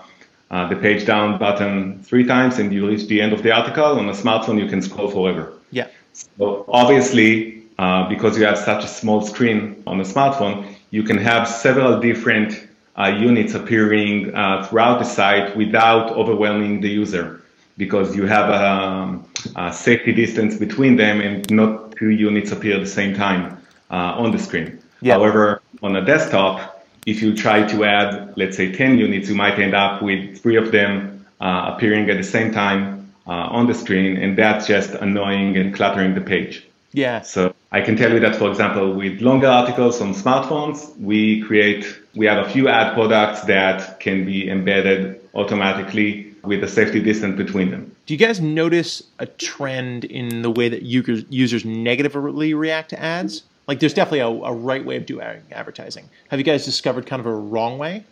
uh, 0.52 0.68
the 0.68 0.76
page 0.76 1.06
down 1.06 1.38
button 1.38 2.02
three 2.04 2.26
times 2.26 2.60
and 2.60 2.74
you 2.74 2.88
reach 2.88 3.08
the 3.08 3.22
end 3.22 3.34
of 3.34 3.42
the 3.44 3.52
article. 3.52 4.00
On 4.00 4.10
a 4.10 4.14
smartphone, 4.14 4.60
you 4.60 4.68
can 4.68 4.82
scroll 4.82 5.10
forever. 5.10 5.54
Yeah. 5.72 5.88
So 6.14 6.66
obviously, 6.68 7.64
uh, 7.80 8.10
because 8.10 8.38
you 8.38 8.46
have 8.46 8.58
such 8.58 8.84
a 8.84 8.88
small 8.88 9.22
screen 9.22 9.82
on 9.88 10.00
a 10.00 10.04
smartphone, 10.04 10.66
you 10.92 11.04
can 11.04 11.18
have 11.18 11.48
several 11.48 12.00
different 12.00 12.68
uh, 12.98 13.08
units 13.08 13.54
appearing 13.54 14.34
uh, 14.34 14.66
throughout 14.66 15.00
the 15.00 15.06
site 15.06 15.56
without 15.56 16.12
overwhelming 16.12 16.82
the 16.82 16.90
user 16.90 17.42
because 17.78 18.16
you 18.16 18.26
have 18.26 18.50
a, 18.50 19.20
a, 19.56 19.74
safety 19.74 20.12
distance 20.12 20.58
between 20.58 20.96
them 20.96 21.22
and 21.22 21.50
not 21.52 21.96
two 21.96 22.10
units 22.10 22.52
appear 22.52 22.76
at 22.76 22.80
the 22.80 22.90
same 22.90 23.16
time 23.16 23.58
uh, 23.92 24.16
on 24.18 24.32
the 24.32 24.40
screen. 24.40 24.80
Yeah. 25.02 25.14
However, 25.14 25.62
on 25.84 25.96
a 25.96 26.04
desktop, 26.04 26.86
if 27.06 27.22
you 27.22 27.36
try 27.36 27.66
to 27.68 27.86
add, 27.86 28.34
let's 28.36 28.58
say, 28.58 28.72
10 28.72 28.98
units, 28.98 29.30
you 29.30 29.36
might 29.36 29.58
end 29.60 29.76
up 29.76 30.02
with 30.02 30.42
three 30.42 30.58
of 30.58 30.72
them 30.72 31.26
uh, 31.40 31.72
appearing 31.74 32.10
at 32.10 32.18
the 32.18 32.24
same 32.24 32.52
time 32.52 33.14
uh, 33.28 33.32
on 33.32 33.68
the 33.68 33.74
screen, 33.74 34.18
and 34.18 34.38
that's 34.38 34.68
just 34.68 34.92
annoying 34.92 35.56
and 35.56 35.74
cluttering 35.74 36.16
the 36.16 36.22
page. 36.22 36.68
Yeah. 36.94 37.22
So 37.22 37.54
I 37.72 37.82
can 37.82 37.96
tell 37.96 38.12
you 38.12 38.20
that, 38.22 38.36
for 38.36 38.50
example, 38.50 38.94
with 38.94 39.22
longer 39.22 39.48
articles 39.48 40.02
on 40.02 40.14
smartphones, 40.14 40.98
we 40.98 41.42
create, 41.42 41.86
we 42.16 42.26
have 42.26 42.46
a 42.46 42.50
few 42.50 42.68
ad 42.70 42.94
products 42.94 43.42
that 43.42 44.00
can 44.00 44.26
be 44.26 44.50
embedded 44.50 45.22
automatically 45.36 46.27
with 46.48 46.64
a 46.64 46.68
safety 46.68 47.00
distance 47.00 47.38
between 47.38 47.72
them. 47.72 47.96
Do 48.06 48.14
you 48.14 48.18
guys 48.18 48.40
notice 48.40 49.04
a 49.20 49.26
trend 49.26 50.06
in 50.06 50.42
the 50.42 50.50
way 50.50 50.70
that 50.70 50.84
users 50.84 51.66
negatively 51.66 52.54
react 52.54 52.90
to 52.92 53.00
ads? 53.00 53.44
Like, 53.68 53.80
there's 53.82 53.94
definitely 53.94 54.20
a, 54.20 54.28
a 54.28 54.54
right 54.54 54.84
way 54.84 54.96
of 54.96 55.06
doing 55.06 55.42
advertising. 55.52 56.10
Have 56.30 56.40
you 56.40 56.46
guys 56.46 56.64
discovered 56.64 57.06
kind 57.06 57.20
of 57.20 57.26
a 57.26 57.36
wrong 57.36 57.78
way? 57.78 58.04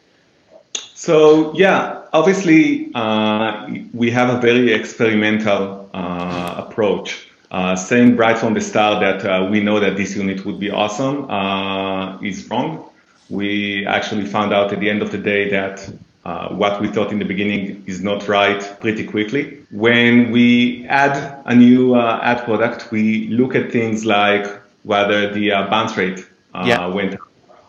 So 0.94 1.54
yeah, 1.56 2.02
obviously 2.14 2.92
uh, 2.96 3.68
we 3.94 4.12
have 4.12 4.30
a 4.30 4.40
very 4.40 4.74
experimental 4.74 5.90
uh, 5.94 6.56
approach 6.58 7.28
uh, 7.52 7.76
saying 7.76 8.18
right 8.18 8.38
from 8.38 8.54
the 8.54 8.62
start 8.62 9.02
that 9.02 9.26
uh, 9.26 9.48
we 9.50 9.60
know 9.62 9.80
that 9.80 9.98
this 9.98 10.16
unit 10.16 10.46
would 10.46 10.60
be 10.60 10.70
awesome 10.70 11.30
uh, 11.30 12.20
is 12.22 12.50
wrong. 12.50 12.90
We 13.30 13.86
actually 13.86 14.26
found 14.26 14.54
out 14.54 14.72
at 14.74 14.80
the 14.80 14.90
end 14.90 15.02
of 15.02 15.12
the 15.12 15.18
day 15.18 15.50
that 15.50 15.90
uh, 16.26 16.50
what 16.50 16.82
we 16.82 16.88
thought 16.88 17.12
in 17.12 17.20
the 17.20 17.26
beginning 17.26 17.84
is 17.86 18.02
not 18.02 18.28
right 18.28 18.78
pretty 18.80 19.06
quickly. 19.06 19.60
When 19.72 20.32
we 20.32 20.86
add 20.88 21.42
a 21.46 21.56
new 21.56 21.96
uh, 21.96 22.20
ad 22.24 22.44
product, 22.44 22.92
we 22.92 23.28
look 23.30 23.56
at 23.56 23.72
things 23.72 24.06
like 24.06 24.46
whether 24.84 25.32
the 25.34 25.52
uh, 25.52 25.70
bounce 25.70 25.96
rate 25.98 26.28
yeah. 26.66 26.88
went 26.88 27.14
up, 27.14 27.22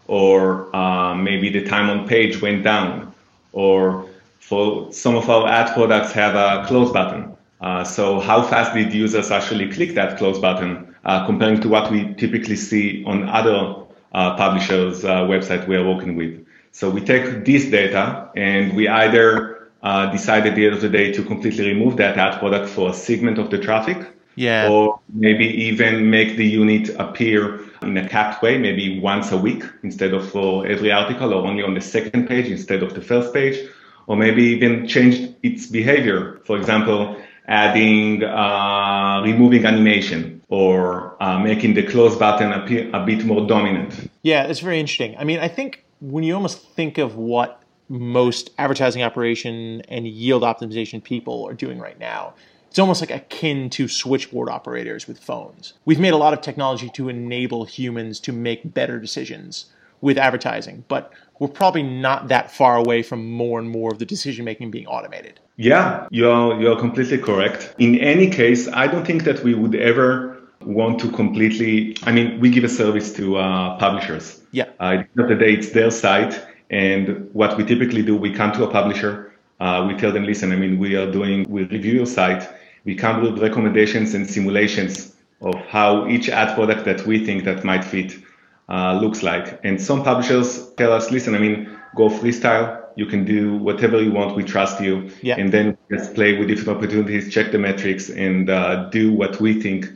or 0.07 0.71
maybe 1.17 1.51
the 1.51 1.65
time 1.65 1.91
on 1.91 2.07
page 2.09 2.41
went 2.41 2.63
down, 2.63 3.13
or 3.53 4.07
for 4.41 4.93
some 4.93 5.17
of 5.17 5.29
our 5.29 5.49
ad 5.49 5.75
products 5.75 6.13
have 6.13 6.37
a 6.37 6.65
close 6.69 6.93
button. 6.93 7.37
Uh, 7.61 7.83
so 7.83 8.21
how 8.21 8.43
fast 8.43 8.75
did 8.75 8.93
users 8.93 9.31
actually 9.31 9.69
click 9.73 9.95
that 9.95 10.19
close 10.19 10.39
button 10.39 10.95
uh, 11.05 11.27
comparing 11.27 11.61
to 11.61 11.69
what 11.69 11.91
we 11.91 12.15
typically 12.15 12.55
see 12.55 13.05
on 13.07 13.29
other 13.29 13.75
uh, 14.13 14.37
publishers' 14.37 15.05
uh, 15.05 15.23
website 15.23 15.67
we 15.67 15.75
are 15.75 15.85
working 15.85 16.15
with? 16.15 16.46
So 16.77 16.91
we 16.91 17.01
take 17.01 17.47
this 17.47 17.71
data 17.71 18.31
and 18.37 18.77
we 18.77 18.87
either 18.87 19.71
uh, 19.83 20.13
decide 20.13 20.47
at 20.47 20.55
the 20.57 20.67
end 20.67 20.75
of 20.75 20.83
the 20.83 20.91
day 20.91 21.11
to 21.11 21.23
completely 21.25 21.69
remove 21.69 21.97
that 21.97 22.19
ad 22.19 22.39
product 22.39 22.69
for 22.69 22.91
a 22.91 22.93
segment 22.93 23.39
of 23.39 23.49
the 23.49 23.57
traffic, 23.57 23.97
yeah. 24.35 24.69
or 24.69 25.01
maybe 25.09 25.47
even 25.47 26.11
make 26.11 26.37
the 26.37 26.45
unit 26.45 26.91
appear 26.99 27.61
in 27.81 27.97
a 27.97 28.07
capped 28.07 28.43
way, 28.43 28.59
maybe 28.59 29.01
once 29.01 29.33
a 29.33 29.39
week 29.39 29.65
instead 29.85 30.13
of 30.13 30.31
for 30.31 30.67
every 30.67 30.93
article, 30.93 31.33
or 31.33 31.47
only 31.47 31.63
on 31.63 31.73
the 31.73 31.81
second 31.81 32.29
page 32.29 32.49
instead 32.49 32.83
of 32.83 32.93
the 32.93 33.01
first 33.01 33.33
page, 33.33 33.57
or 34.07 34.15
maybe 34.15 34.43
even 34.43 34.87
change 34.87 35.35
its 35.43 35.69
behavior. 35.69 36.43
For 36.45 36.59
example, 36.59 37.17
adding, 37.49 38.23
uh, 38.23 39.23
removing 39.25 39.65
animation 39.65 40.43
or 40.51 41.17
uh, 41.23 41.39
making 41.39 41.73
the 41.73 41.85
close 41.85 42.17
button 42.17 42.53
appear 42.53 42.91
a 42.93 43.03
bit 43.03 43.25
more 43.25 43.47
dominant. 43.47 44.11
Yeah, 44.23 44.43
it's 44.43 44.61
very 44.61 44.79
interesting. 44.79 45.17
I 45.17 45.25
mean, 45.25 45.39
I 45.39 45.49
think 45.49 45.86
when 46.01 46.25
you 46.25 46.35
almost 46.35 46.61
think 46.71 46.99
of 46.99 47.17
what 47.17 47.63
most 47.89 48.51
advertising 48.59 49.03
operation 49.03 49.81
and 49.89 50.07
yield 50.07 50.43
optimization 50.43 51.03
people 51.03 51.47
are 51.47 51.55
doing 51.55 51.79
right 51.79 51.99
now, 51.99 52.35
it's 52.69 52.79
almost 52.79 53.01
like 53.01 53.11
akin 53.11 53.71
to 53.71 53.89
switchboard 53.89 54.49
operators 54.49 55.09
with 55.09 55.19
phones. 55.19 55.73
We've 55.85 56.01
made 56.01 56.13
a 56.13 56.19
lot 56.19 56.35
of 56.35 56.41
technology 56.41 56.91
to 56.91 57.09
enable 57.09 57.65
humans 57.65 58.21
to 58.21 58.33
make 58.33 58.75
better 58.75 58.99
decisions 58.99 59.67
with 60.03 60.19
advertising, 60.19 60.85
but 60.89 61.13
we're 61.39 61.49
probably 61.49 61.83
not 61.83 62.29
that 62.29 62.51
far 62.51 62.77
away 62.77 63.03
from 63.03 63.31
more 63.31 63.59
and 63.59 63.71
more 63.71 63.93
of 63.93 63.99
the 63.99 64.05
decision 64.05 64.45
making 64.45 64.71
being 64.71 64.87
automated. 64.87 65.41
Yeah, 65.57 66.07
you're 66.11 66.61
you're 66.61 66.79
completely 66.79 67.19
correct. 67.19 67.75
In 67.79 67.99
any 67.99 68.29
case, 68.29 68.69
I 68.69 68.87
don't 68.87 69.07
think 69.07 69.25
that 69.25 69.43
we 69.43 69.55
would 69.55 69.75
ever 69.75 70.36
want 70.67 70.99
to 71.01 71.11
completely. 71.11 71.97
I 72.03 72.13
mean, 72.13 72.41
we 72.41 72.51
give 72.51 72.65
a 72.65 72.69
service 72.69 73.13
to 73.15 73.37
uh, 73.37 73.79
publishers. 73.79 74.43
Yeah. 74.53 74.65
Uh, 74.81 74.85
at 74.85 75.15
the 75.15 75.23
end 75.23 75.31
of 75.33 75.39
the 75.39 75.45
day, 75.45 75.55
it's 75.55 75.71
their 75.71 75.91
site, 75.91 76.41
and 76.71 77.29
what 77.33 77.57
we 77.57 77.65
typically 77.65 78.03
do, 78.03 78.17
we 78.17 78.33
come 78.33 78.53
to 78.53 78.65
a 78.65 78.71
publisher, 78.71 79.33
uh, 79.61 79.85
we 79.89 79.97
tell 79.97 80.13
them, 80.13 80.25
listen, 80.25 80.53
I 80.53 80.57
mean, 80.57 80.79
we 80.79 80.97
are 80.97 81.11
doing, 81.11 81.47
we 81.49 81.65
review 81.65 81.95
your 81.95 82.07
site, 82.07 82.49
we 82.85 82.95
come 82.95 83.23
with 83.23 83.39
recommendations 83.39 84.15
and 84.15 84.29
simulations 84.29 85.15
of 85.41 85.55
how 85.67 86.07
each 86.09 86.29
ad 86.29 86.55
product 86.55 86.85
that 86.85 87.07
we 87.07 87.25
think 87.25 87.45
that 87.45 87.65
might 87.65 87.85
fit 87.85 88.17
uh, 88.69 88.99
looks 89.01 89.23
like. 89.23 89.61
And 89.65 89.81
some 89.81 90.03
publishers 90.03 90.71
tell 90.77 90.93
us, 90.93 91.11
listen, 91.11 91.35
I 91.35 91.39
mean, 91.39 91.79
go 91.95 92.09
freestyle 92.09 92.87
you 92.97 93.05
can 93.05 93.25
do 93.25 93.57
whatever 93.59 94.03
you 94.03 94.11
want. 94.11 94.35
We 94.35 94.43
trust 94.43 94.81
you. 94.81 95.11
Yeah. 95.23 95.37
And 95.39 95.53
then 95.53 95.79
just 95.91 96.15
play 96.15 96.37
with 96.37 96.49
different 96.49 96.79
opportunities, 96.79 97.33
check 97.33 97.53
the 97.53 97.59
metrics, 97.59 98.09
and 98.09 98.51
uh, 98.51 98.89
do 98.89 99.13
what 99.13 99.39
we 99.41 99.61
think 99.61 99.87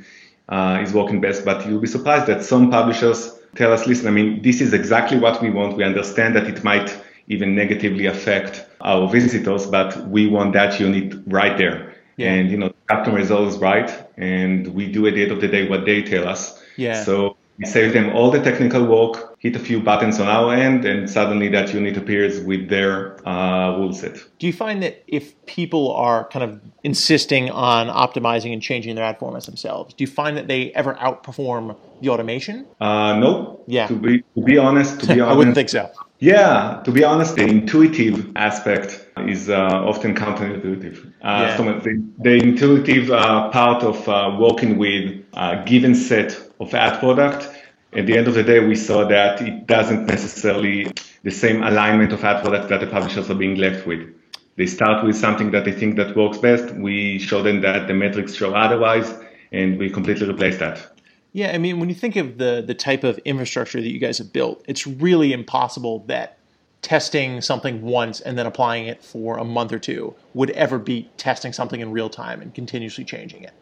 uh, 0.51 0.81
is 0.83 0.93
working 0.93 1.21
best. 1.21 1.45
But 1.45 1.67
you'll 1.67 1.81
be 1.81 1.87
surprised 1.87 2.27
that 2.27 2.45
some 2.45 2.71
publishers 2.71 3.39
tell 3.55 3.73
us, 3.73 3.87
listen, 3.87 4.07
I 4.07 4.11
mean, 4.11 4.43
this 4.43 4.61
is 4.61 4.73
exactly 4.73 5.19
what 5.19 5.41
we 5.41 5.51
want. 5.51 5.77
We 5.77 5.85
understand 5.85 6.37
that 6.37 6.47
it 6.47 6.63
might 6.63 6.97
even 7.29 7.55
negatively 7.55 8.07
affect 8.07 8.67
our 8.81 9.09
visitors, 9.09 9.67
but 9.67 10.09
we 10.09 10.27
want 10.27 10.53
that 10.55 10.79
unit 10.81 11.15
right 11.27 11.57
there. 11.57 11.95
Yeah. 12.17 12.33
And, 12.33 12.51
you 12.51 12.59
know, 12.59 12.69
the 12.69 12.95
customer 12.95 13.19
is 13.19 13.31
always 13.31 13.57
right. 13.57 13.91
And 14.19 14.75
we 14.75 14.91
do 14.91 15.07
at 15.07 15.15
the 15.15 15.23
end 15.23 15.33
of 15.33 15.41
the 15.41 15.49
day 15.49 15.69
what 15.69 15.85
they 15.87 16.03
tell 16.03 16.29
us. 16.29 16.61
Yeah. 16.77 17.03
So 17.05 17.37
we 17.61 17.67
save 17.67 17.93
them 17.93 18.09
all 18.17 18.31
the 18.31 18.41
technical 18.41 18.87
work, 18.87 19.37
hit 19.39 19.55
a 19.55 19.59
few 19.59 19.81
buttons 19.83 20.19
on 20.19 20.27
our 20.27 20.55
end, 20.55 20.87
and 20.87 21.11
suddenly 21.11 21.47
that 21.49 21.75
unit 21.75 21.95
appears 21.95 22.41
with 22.41 22.71
their 22.71 22.95
uh, 23.29 23.77
rule 23.77 23.93
set. 23.93 24.17
Do 24.39 24.47
you 24.47 24.53
find 24.55 24.83
that 24.83 25.05
if 25.07 25.45
people 25.45 25.93
are 25.93 26.27
kind 26.29 26.43
of 26.43 26.59
insisting 26.85 27.51
on 27.51 27.89
optimizing 27.89 28.55
and 28.55 28.63
changing 28.63 28.95
their 28.95 29.05
ad 29.05 29.19
formats 29.19 29.45
themselves, 29.45 29.93
do 29.93 30.03
you 30.03 30.09
find 30.09 30.39
that 30.39 30.49
they 30.49 30.73
ever 30.73 30.95
outperform 30.95 31.77
the 32.01 32.09
automation? 32.09 32.67
Uh, 32.81 33.19
no. 33.19 33.63
Yeah. 33.67 33.89
To 33.89 33.95
be 33.95 34.23
to 34.23 34.43
be 34.43 34.57
honest, 34.57 35.01
to 35.01 35.07
be 35.09 35.21
honest, 35.21 35.31
I 35.35 35.37
wouldn't 35.37 35.55
think 35.55 35.69
so. 35.69 35.91
Yeah, 36.19 36.83
to 36.85 36.91
be 36.93 37.03
honest, 37.03 37.37
the 37.37 37.47
intuitive 37.47 38.31
aspect 38.37 39.07
is 39.27 39.49
uh, 39.49 39.57
often 39.57 40.15
counterintuitive. 40.15 41.07
Uh, 41.07 41.11
yeah. 41.23 41.57
so 41.57 41.65
the, 41.65 42.13
the 42.19 42.35
intuitive 42.35 43.11
uh, 43.11 43.49
part 43.51 43.83
of 43.83 44.07
uh, 44.07 44.37
working 44.39 44.77
with 44.77 45.25
a 45.33 45.63
given 45.65 45.95
set 45.95 46.39
of 46.61 46.75
ad 46.75 47.01
product 47.01 47.50
at 47.93 48.07
the 48.07 48.17
end 48.17 48.29
of 48.29 48.35
the 48.35 48.43
day, 48.43 48.61
we 48.61 48.77
saw 48.77 49.07
that 49.09 49.41
it 49.41 49.67
doesn't 49.67 50.07
necessarily 50.07 50.93
the 51.23 51.31
same 51.31 51.63
alignment 51.63 52.13
of 52.13 52.23
ad 52.25 52.43
products 52.43 52.69
that 52.69 52.81
the 52.81 52.87
publishers 52.87 53.29
are 53.31 53.35
being 53.35 53.57
left 53.57 53.87
with. 53.87 54.09
They 54.57 54.67
start 54.67 55.05
with 55.05 55.17
something 55.17 55.51
that 55.53 55.65
they 55.65 55.73
think 55.73 55.97
that 55.97 56.17
works 56.17 56.39
best. 56.39 56.75
We 56.75 57.19
show 57.19 57.43
them 57.43 57.63
that 57.63 57.89
the 57.89 57.95
metrics 57.95 58.35
show 58.35 58.55
otherwise, 58.55 59.13
and 59.53 59.79
we 59.79 59.91
completely 59.91 60.29
replace 60.29 60.59
that. 60.59 60.99
Yeah, 61.33 61.53
I 61.53 61.59
mean, 61.59 61.79
when 61.81 61.89
you 61.89 61.95
think 61.95 62.17
of 62.17 62.39
the 62.39 62.63
the 62.65 62.75
type 62.75 63.05
of 63.05 63.19
infrastructure 63.19 63.81
that 63.81 63.89
you 63.89 63.99
guys 63.99 64.19
have 64.19 64.33
built, 64.33 64.65
it's 64.69 64.87
really 64.87 65.33
impossible 65.33 66.01
that 66.07 66.39
testing 66.83 67.41
something 67.41 67.83
once 67.83 68.21
and 68.21 68.39
then 68.39 68.47
applying 68.47 68.87
it 68.87 69.03
for 69.03 69.39
a 69.39 69.45
month 69.45 69.73
or 69.73 69.79
two 69.79 70.15
would 70.35 70.51
ever 70.51 70.79
beat 70.79 71.17
testing 71.19 71.53
something 71.53 71.81
in 71.81 71.91
real 71.93 72.09
time 72.09 72.41
and 72.41 72.55
continuously 72.55 73.05
changing 73.05 73.43
it. 73.43 73.53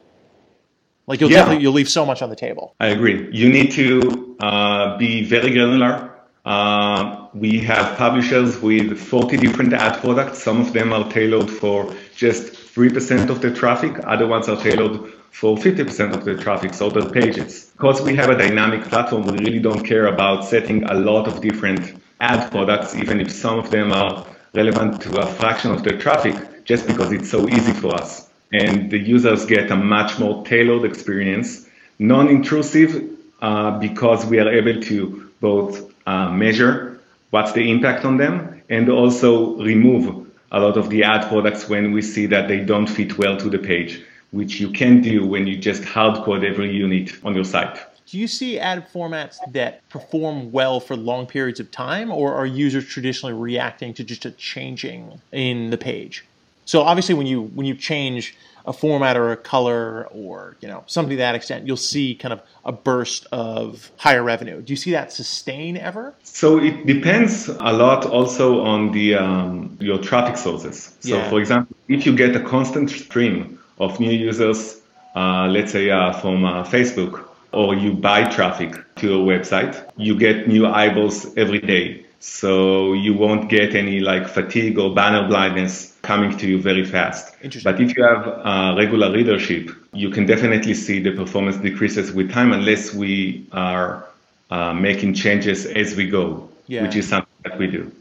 Like 1.09 1.23
you'll 1.23 1.31
yeah. 1.31 1.39
definitely 1.39 1.63
you'll 1.63 1.73
leave 1.73 1.89
so 1.89 2.05
much 2.05 2.21
on 2.21 2.29
the 2.29 2.37
table. 2.37 2.75
I 2.79 2.89
agree. 2.89 3.29
You 3.33 3.49
need 3.49 3.73
to 3.73 4.37
uh, 4.41 4.99
be 4.99 5.25
very 5.25 5.51
granular. 5.51 6.15
Uh, 6.45 7.29
we 7.33 7.59
have 7.61 7.97
publishers 7.97 8.61
with 8.61 8.99
40 8.99 9.39
different 9.39 9.73
ad 9.73 10.01
products. 10.01 10.43
Some 10.43 10.61
of 10.61 10.75
them 10.75 10.93
are 10.93 11.11
tailored 11.11 11.51
for 11.51 11.95
just 12.15 12.53
3% 12.53 13.31
of 13.31 13.41
the 13.41 13.51
traffic. 13.55 13.99
Other 14.05 14.27
ones 14.27 14.51
are 14.51 14.57
tailored 14.57 15.13
for 15.31 15.57
50% 15.57 16.13
of 16.15 16.27
the 16.27 16.37
traffic, 16.37 16.75
so 16.75 16.91
the 16.91 17.09
pages. 17.09 17.71
Because 17.73 18.03
we 18.03 18.15
have 18.17 18.29
a 18.29 18.37
dynamic 18.37 18.85
platform, 18.85 19.23
we 19.23 19.33
really 19.39 19.61
don't 19.61 19.85
care 19.85 20.07
about 20.07 20.45
setting 20.45 20.85
a 20.85 20.95
lot 20.95 21.27
of 21.27 21.41
different 21.41 22.03
ad 22.21 22.51
products, 22.51 22.95
even 22.95 23.21
if 23.21 23.31
some 23.31 23.59
of 23.59 23.71
them 23.71 23.93
are 23.93 24.27
relevant 24.55 25.01
to 25.03 25.21
a 25.21 25.27
fraction 25.27 25.71
of 25.71 25.85
the 25.85 25.97
traffic, 25.97 26.65
just 26.65 26.87
because 26.87 27.13
it's 27.13 27.31
so 27.31 27.49
easy 27.49 27.73
for 27.73 27.95
us 27.95 28.28
and 28.53 28.91
the 28.91 28.99
users 28.99 29.45
get 29.47 29.71
a 29.71 29.77
much 29.77 30.19
more 30.19 30.45
tailored 30.45 30.85
experience, 30.85 31.67
non-intrusive 31.99 33.11
uh, 33.41 33.79
because 33.79 34.25
we 34.27 34.39
are 34.39 34.49
able 34.49 34.81
to 34.83 35.31
both 35.41 35.93
uh, 36.07 36.31
measure 36.31 37.01
what's 37.31 37.53
the 37.53 37.71
impact 37.71 38.05
on 38.05 38.17
them 38.17 38.63
and 38.69 38.89
also 38.89 39.57
remove 39.63 40.27
a 40.51 40.61
lot 40.61 40.77
of 40.77 40.89
the 40.91 41.05
ad 41.05 41.29
products 41.29 41.69
when 41.69 41.93
we 41.93 42.01
see 42.01 42.27
that 42.27 42.49
they 42.49 42.61
don't 42.61 42.87
fit 42.87 43.19
well 43.19 43.37
to 43.37 43.51
the 43.51 43.59
page, 43.59 44.03
which 44.31 44.61
you 44.61 44.71
can 44.71 45.03
do 45.03 45.27
when 45.27 45.47
you 45.47 45.57
just 45.57 45.85
hard 45.85 46.25
code 46.25 46.45
every 46.45 46.75
unit 46.75 47.13
on 47.25 47.35
your 47.35 47.45
site. 47.45 47.79
Do 48.07 48.19
you 48.19 48.27
see 48.27 48.59
ad 48.59 48.91
formats 48.91 49.37
that 49.53 49.87
perform 49.91 50.51
well 50.51 50.81
for 50.81 50.97
long 50.97 51.27
periods 51.27 51.61
of 51.61 51.71
time, 51.71 52.11
or 52.11 52.35
are 52.35 52.47
users 52.47 52.87
traditionally 52.87 53.35
reacting 53.35 53.93
to 53.95 54.05
just 54.05 54.25
a 54.25 54.31
changing 54.31 55.21
in 55.31 55.69
the 55.69 55.77
page? 55.77 56.25
So 56.69 56.83
obviously, 56.83 57.15
when 57.15 57.27
you 57.27 57.45
when 57.57 57.65
you 57.65 57.75
change 57.75 58.37
a 58.67 58.75
format 58.75 59.17
or 59.17 59.33
a 59.33 59.39
color 59.39 60.07
or 60.11 60.59
you 60.61 60.69
know 60.69 60.85
something 60.85 61.13
to 61.13 61.17
that 61.17 61.35
extent, 61.35 61.67
you'll 61.67 61.79
see 61.95 62.15
kind 62.15 62.35
of 62.35 62.43
a 62.67 62.73
burst 62.73 63.27
of 63.33 63.91
higher 63.97 64.23
revenue. 64.23 64.61
Do 64.61 64.75
you 64.75 64.77
see 64.77 64.91
that 64.91 65.11
sustain 65.11 65.79
ever? 65.79 66.15
So 66.25 66.59
it 66.59 66.85
depends 66.85 67.49
a 67.49 67.73
lot 67.73 68.05
also 68.05 68.61
on 68.61 68.93
the 68.93 69.15
um, 69.15 69.79
your 69.81 69.97
traffic 69.97 70.37
sources. 70.37 70.95
So 71.01 71.17
yeah. 71.17 71.31
for 71.31 71.41
example, 71.41 71.75
if 71.89 72.05
you 72.05 72.15
get 72.15 72.37
a 72.37 72.41
constant 72.41 72.91
stream 72.91 73.59
of 73.79 73.99
new 73.99 74.13
users, 74.13 74.83
uh, 75.17 75.47
let's 75.47 75.73
say 75.73 75.89
uh, 75.89 76.13
from 76.21 76.45
uh, 76.45 76.65
Facebook, 76.65 77.25
or 77.53 77.75
you 77.75 77.95
buy 77.95 78.25
traffic 78.25 78.75
to 78.97 79.07
your 79.09 79.27
website, 79.27 79.75
you 79.97 80.19
get 80.19 80.47
new 80.47 80.67
eyeballs 80.67 81.35
every 81.39 81.61
day. 81.61 82.05
So 82.21 82.95
you 82.95 83.15
won't 83.15 83.49
get 83.49 83.75
any 83.75 84.01
like 84.01 84.29
fatigue 84.29 84.79
or 84.79 84.93
banner 84.93 85.29
blindness 85.29 85.97
coming 86.03 86.37
to 86.39 86.49
you 86.49 86.61
very 86.61 86.85
fast. 86.85 87.35
But 87.63 87.81
if 87.81 87.97
you 87.97 88.03
have 88.03 88.27
uh, 88.27 88.75
regular 88.77 89.13
readership, 89.13 89.71
you 89.93 90.11
can 90.11 90.27
definitely 90.27 90.75
see 90.75 91.01
the 91.01 91.13
performance 91.13 91.57
decreases 91.59 92.13
with 92.13 92.33
time 92.33 92.53
unless 92.53 92.93
we 92.93 93.47
are 93.53 94.05
uh, 94.51 94.73
making 94.73 95.15
changes 95.15 95.67
as 95.67 95.95
we 95.95 96.09
go, 96.09 96.49
yeah. 96.67 96.83
which 96.83 96.97
is 96.97 97.09
something 97.09 97.29
that 97.45 97.59
we 97.59 97.69
do. 97.69 97.93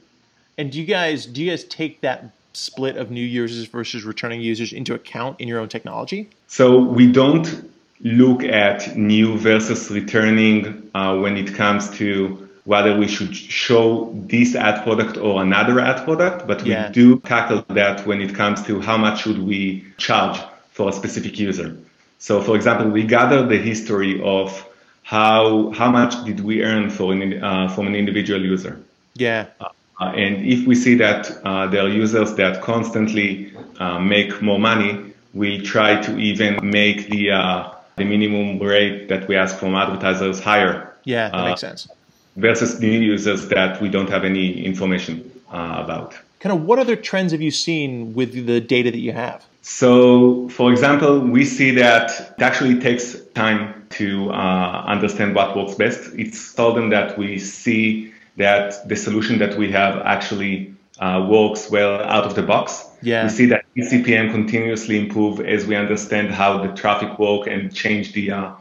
And 0.57 0.71
do 0.71 0.79
you 0.79 0.87
guys 0.87 1.25
do 1.27 1.43
you 1.43 1.51
guys 1.51 1.63
take 1.65 2.01
that 2.01 2.31
split 2.53 2.97
of 2.97 3.11
new 3.11 3.23
users 3.23 3.67
versus 3.67 4.03
returning 4.03 4.41
users 4.41 4.73
into 4.73 4.95
account 4.95 5.39
in 5.39 5.47
your 5.47 5.59
own 5.59 5.69
technology? 5.69 6.29
So 6.47 6.79
we 6.79 7.11
don't 7.11 7.71
look 8.01 8.43
at 8.43 8.95
new 8.95 9.37
versus 9.37 9.91
returning 9.91 10.89
uh, 10.95 11.17
when 11.17 11.37
it 11.37 11.53
comes 11.53 11.89
to 11.97 12.46
whether 12.67 12.97
we 12.97 13.07
should 13.07 13.33
show 13.33 14.11
this 14.27 14.53
ad 14.53 14.83
product 14.83 15.15
or 15.17 15.41
another 15.41 15.79
ad 15.79 16.03
product, 16.03 16.45
but 16.49 16.61
we 16.63 16.71
Yeah. 16.71 16.89
do 16.91 17.05
tackle 17.33 17.63
that 17.81 18.05
when 18.05 18.19
it 18.21 18.31
comes 18.35 18.61
to 18.67 18.73
how 18.81 18.97
much 18.97 19.21
should 19.23 19.39
we 19.51 19.61
charge 19.97 20.37
for 20.73 20.89
a 20.89 20.93
specific 21.01 21.39
user. 21.39 21.69
So, 22.19 22.41
for 22.41 22.55
example, 22.59 22.87
we 22.89 23.03
gather 23.03 23.39
the 23.53 23.57
history 23.71 24.13
of 24.21 24.47
how 25.03 25.71
how 25.79 25.89
much 25.99 26.13
did 26.25 26.39
we 26.49 26.55
earn 26.69 26.89
for 26.89 27.07
an, 27.13 27.21
uh, 27.41 27.69
from 27.73 27.87
an 27.87 27.95
individual 27.95 28.41
user. 28.53 28.73
Yeah. 29.15 29.45
Uh, 29.61 30.23
and 30.25 30.33
if 30.45 30.67
we 30.67 30.75
see 30.75 30.95
that 31.05 31.21
uh, 31.45 31.67
there 31.71 31.83
are 31.85 31.93
users 32.03 32.29
that 32.35 32.61
constantly 32.61 33.27
uh, 33.79 33.97
make 34.15 34.41
more 34.41 34.59
money, 34.59 34.91
we 35.33 35.49
try 35.73 35.91
to 36.07 36.11
even 36.29 36.51
make 36.79 36.99
the 37.13 37.31
uh, 37.31 37.69
the 37.95 38.03
minimum 38.03 38.59
rate 38.59 39.07
that 39.11 39.21
we 39.29 39.33
ask 39.43 39.53
from 39.61 39.73
advertisers 39.83 40.37
higher 40.49 40.73
Yeah, 41.05 41.29
that 41.29 41.39
Uh, 41.39 41.45
makes 41.49 41.61
sense. 41.61 41.87
Versus 42.37 42.79
new 42.79 42.99
users 42.99 43.49
that 43.49 43.81
we 43.81 43.89
don't 43.89 44.09
have 44.09 44.23
any 44.23 44.63
information 44.63 45.29
uh, 45.51 45.81
about. 45.83 46.15
Kind 46.39 46.53
of 46.53 46.65
what 46.65 46.77
other 46.77 46.95
trends 46.95 47.31
have 47.31 47.41
you 47.41 47.51
seen 47.51 48.13
with 48.13 48.45
the 48.45 48.61
data 48.61 48.91
that 48.91 48.99
you 48.99 49.11
have? 49.11 49.43
So, 49.63 50.47
for 50.49 50.71
example, 50.71 51.19
we 51.19 51.43
see 51.43 51.71
that 51.71 52.11
it 52.37 52.41
actually 52.41 52.79
takes 52.79 53.19
time 53.33 53.85
to 53.89 54.31
uh, 54.31 54.83
understand 54.85 55.35
what 55.35 55.57
works 55.57 55.75
best. 55.75 56.11
It's 56.15 56.39
seldom 56.39 56.89
that 56.91 57.17
we 57.17 57.39
see 57.39 58.13
that 58.37 58.87
the 58.87 58.95
solution 58.95 59.39
that 59.39 59.57
we 59.57 59.71
have 59.71 59.97
actually 60.05 60.73
uh, 60.99 61.27
works 61.29 61.69
well 61.69 62.01
out 62.03 62.23
of 62.23 62.35
the 62.35 62.43
box. 62.43 62.85
Yeah. 63.01 63.23
We 63.23 63.29
see 63.29 63.45
that 63.47 63.65
eCPM 63.75 64.31
continuously 64.31 64.99
improve 64.99 65.39
as 65.41 65.65
we 65.65 65.75
understand 65.75 66.31
how 66.31 66.65
the 66.65 66.73
traffic 66.73 67.19
work 67.19 67.47
and 67.47 67.73
change 67.73 68.13
the 68.13 68.31
uh, 68.31 68.51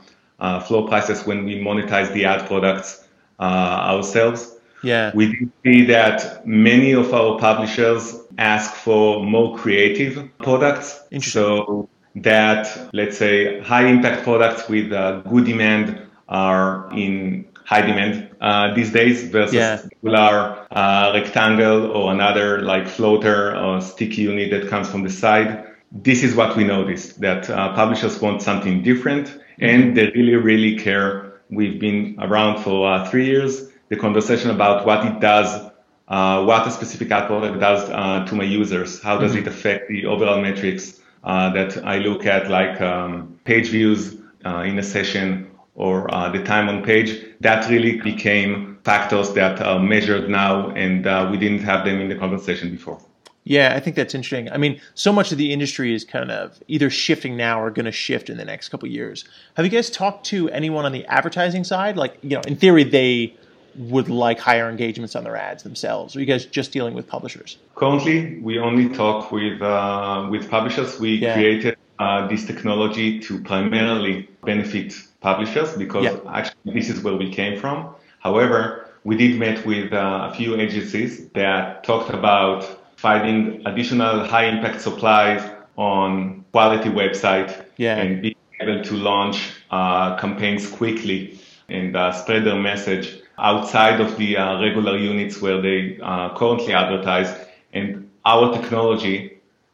uh, 0.40 0.60
floor 0.60 0.88
prices 0.88 1.26
when 1.26 1.44
we 1.44 1.58
monetize 1.58 2.12
the 2.12 2.24
ad 2.24 2.46
products 2.46 3.05
ourselves. 3.44 4.54
Yeah. 4.82 5.10
We 5.14 5.26
did 5.32 5.52
see 5.64 5.84
that 5.86 6.46
many 6.46 6.92
of 6.92 7.12
our 7.12 7.38
publishers 7.38 8.14
ask 8.38 8.72
for 8.74 9.24
more 9.24 9.56
creative 9.56 10.28
products. 10.38 11.00
So 11.20 11.88
that, 12.16 12.90
let's 12.92 13.18
say, 13.18 13.60
high 13.60 13.86
impact 13.86 14.22
products 14.22 14.68
with 14.68 14.92
uh, 14.92 15.20
good 15.20 15.44
demand 15.44 16.00
are 16.28 16.88
in 16.92 17.46
high 17.64 17.82
demand 17.82 18.28
uh, 18.40 18.72
these 18.74 18.92
days 18.92 19.28
versus 19.28 19.54
Yeah. 19.54 19.80
regular 20.02 20.66
uh, 20.70 21.10
rectangle 21.14 21.90
or 21.90 22.12
another 22.12 22.62
like 22.62 22.86
floater 22.86 23.56
or 23.56 23.80
sticky 23.80 24.22
unit 24.22 24.50
that 24.50 24.68
comes 24.68 24.88
from 24.88 25.02
the 25.02 25.10
side. 25.10 25.64
This 25.90 26.22
is 26.22 26.34
what 26.34 26.56
we 26.56 26.64
noticed 26.64 27.20
that 27.20 27.50
uh, 27.50 27.74
publishers 27.74 28.20
want 28.20 28.42
something 28.42 28.82
different 28.82 29.36
and 29.58 29.96
they 29.96 30.06
really, 30.14 30.36
really 30.36 30.76
care. 30.78 31.25
We've 31.50 31.78
been 31.78 32.16
around 32.20 32.62
for 32.62 32.90
uh, 32.90 33.08
three 33.08 33.26
years. 33.26 33.68
The 33.88 33.96
conversation 33.96 34.50
about 34.50 34.84
what 34.84 35.06
it 35.06 35.20
does, 35.20 35.70
uh, 36.08 36.44
what 36.44 36.66
a 36.66 36.70
specific 36.70 37.10
ad 37.10 37.26
product 37.26 37.60
does 37.60 37.88
uh, 37.88 38.24
to 38.26 38.34
my 38.34 38.44
users, 38.44 39.00
how 39.00 39.16
does 39.18 39.34
it 39.34 39.46
affect 39.46 39.88
the 39.88 40.06
overall 40.06 40.40
metrics 40.40 41.00
uh, 41.22 41.50
that 41.52 41.84
I 41.84 41.98
look 41.98 42.26
at, 42.26 42.50
like 42.50 42.80
um, 42.80 43.38
page 43.44 43.68
views 43.68 44.16
uh, 44.44 44.58
in 44.60 44.78
a 44.78 44.82
session 44.82 45.50
or 45.74 46.12
uh, 46.12 46.30
the 46.30 46.42
time 46.42 46.68
on 46.68 46.82
page. 46.82 47.24
That 47.40 47.68
really 47.68 48.00
became 48.00 48.78
factors 48.84 49.32
that 49.34 49.60
are 49.60 49.80
measured 49.80 50.30
now, 50.30 50.70
and 50.70 51.06
uh, 51.06 51.28
we 51.30 51.36
didn't 51.36 51.62
have 51.64 51.84
them 51.84 52.00
in 52.00 52.08
the 52.08 52.16
conversation 52.16 52.70
before. 52.70 53.00
Yeah, 53.48 53.74
I 53.76 53.80
think 53.80 53.94
that's 53.94 54.12
interesting. 54.12 54.50
I 54.50 54.56
mean, 54.56 54.80
so 54.94 55.12
much 55.12 55.30
of 55.30 55.38
the 55.38 55.52
industry 55.52 55.94
is 55.94 56.04
kind 56.04 56.32
of 56.32 56.58
either 56.66 56.90
shifting 56.90 57.36
now 57.36 57.62
or 57.62 57.70
going 57.70 57.84
to 57.86 57.92
shift 57.92 58.28
in 58.28 58.38
the 58.38 58.44
next 58.44 58.70
couple 58.70 58.88
of 58.88 58.92
years. 58.92 59.24
Have 59.54 59.64
you 59.64 59.70
guys 59.70 59.88
talked 59.88 60.26
to 60.26 60.50
anyone 60.50 60.84
on 60.84 60.90
the 60.90 61.06
advertising 61.06 61.62
side? 61.62 61.96
Like, 61.96 62.18
you 62.22 62.30
know, 62.30 62.40
in 62.40 62.56
theory, 62.56 62.82
they 62.82 63.36
would 63.76 64.08
like 64.08 64.40
higher 64.40 64.68
engagements 64.68 65.14
on 65.14 65.22
their 65.22 65.36
ads 65.36 65.62
themselves. 65.62 66.16
Or 66.16 66.18
are 66.18 66.22
you 66.22 66.26
guys 66.26 66.44
just 66.44 66.72
dealing 66.72 66.94
with 66.94 67.06
publishers? 67.06 67.56
Currently, 67.76 68.38
we 68.40 68.58
only 68.58 68.88
talk 68.88 69.30
with 69.30 69.62
uh, 69.62 70.26
with 70.28 70.50
publishers. 70.50 70.98
We 70.98 71.10
Yeah. 71.18 71.34
created 71.34 71.76
uh, 72.00 72.26
this 72.26 72.44
technology 72.46 73.20
to 73.20 73.40
primarily 73.42 74.28
benefit 74.44 74.92
publishers 75.20 75.72
because 75.76 76.04
Yeah. 76.04 76.16
actually 76.38 76.72
this 76.74 76.88
is 76.90 77.00
where 77.04 77.14
we 77.14 77.30
came 77.30 77.60
from. 77.60 77.94
However, 78.18 78.88
we 79.04 79.16
did 79.16 79.38
meet 79.38 79.64
with 79.64 79.92
uh, 79.92 80.30
a 80.30 80.34
few 80.34 80.56
agencies 80.60 81.28
that 81.34 81.84
talked 81.84 82.10
about 82.12 82.60
finding 83.06 83.64
additional 83.66 84.24
high 84.26 84.46
impact 84.46 84.80
supplies 84.80 85.40
on 85.76 86.44
quality 86.50 86.90
website 87.02 87.50
Yeah. 87.76 88.00
and 88.00 88.20
being 88.20 88.34
able 88.60 88.82
to 88.90 88.94
launch 89.10 89.38
uh, 89.70 90.16
campaigns 90.16 90.64
quickly 90.80 91.38
and 91.68 91.94
uh, 91.96 92.10
spread 92.20 92.42
their 92.48 92.60
message 92.70 93.06
outside 93.38 94.00
of 94.00 94.10
the 94.20 94.36
uh, 94.36 94.60
regular 94.60 94.96
units 95.12 95.34
where 95.42 95.60
they 95.66 95.98
uh, 96.02 96.34
currently 96.38 96.72
advertise. 96.72 97.30
And 97.72 98.10
our 98.24 98.52
technology 98.58 99.16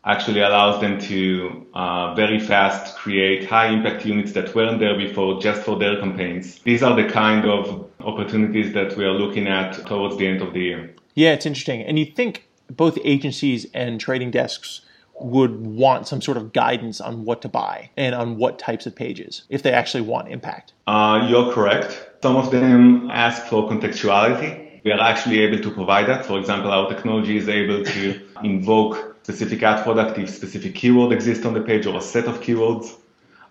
actually 0.05 0.41
allows 0.41 0.77
them 0.85 0.95
to 1.13 1.67
uh, 1.73 2.15
very 2.15 2.41
fast 2.51 2.97
create 2.97 3.41
high 3.49 3.69
impact 3.77 4.05
units 4.05 4.33
that 4.33 4.55
weren't 4.55 4.79
there 4.85 4.97
before 5.07 5.41
just 5.41 5.63
for 5.63 5.79
their 5.79 5.97
campaigns. 6.05 6.59
These 6.69 6.83
are 6.83 6.95
the 7.03 7.09
kind 7.09 7.47
of 7.47 7.89
opportunities 8.01 8.75
that 8.75 8.91
we 8.99 9.05
are 9.05 9.17
looking 9.23 9.47
at 9.47 9.87
towards 9.87 10.19
the 10.19 10.27
end 10.27 10.43
of 10.43 10.53
the 10.53 10.61
year. 10.61 10.81
Yeah, 11.15 11.33
it's 11.37 11.47
interesting. 11.47 11.81
And 11.89 11.99
you 11.99 12.07
think 12.21 12.33
both 12.77 12.99
agencies 13.05 13.67
and 13.75 14.01
trading 14.01 14.31
desks 14.31 14.83
would 15.21 15.65
want 15.65 16.09
some 16.09 16.21
sort 16.21 16.37
of 16.37 16.53
guidance 16.53 17.01
on 17.01 17.25
what 17.25 17.43
to 17.43 17.49
buy 17.49 17.91
and 17.97 18.15
on 18.15 18.37
what 18.37 18.59
types 18.59 18.87
of 18.87 18.95
pages 18.95 19.43
if 19.49 19.63
they 19.63 19.73
actually 19.73 20.01
want 20.01 20.29
impact. 20.29 20.73
Uh, 20.87 21.27
you're 21.29 21.53
correct. 21.53 22.09
Some 22.23 22.37
of 22.37 22.51
them 22.51 23.11
ask 23.11 23.47
for 23.47 23.69
contextuality. 23.69 24.81
We 24.85 24.91
are 24.91 25.01
actually 25.01 25.41
able 25.41 25.63
to 25.63 25.71
provide 25.71 26.07
that. 26.07 26.27
For 26.27 26.39
example, 26.39 26.71
our 26.71 26.89
technology 26.89 27.37
is 27.37 27.49
able 27.49 27.85
to 27.85 28.21
invoke 28.43 29.17
specific 29.23 29.63
ad 29.63 29.85
product 29.85 30.19
if 30.19 30.31
specific 30.31 30.75
keyword 30.75 31.13
exists 31.13 31.47
on 31.47 31.55
the 31.55 31.61
page 31.61 31.87
or 31.87 31.97
a 31.97 32.01
set 32.01 32.25
of 32.25 32.41
keywords. 32.41 32.97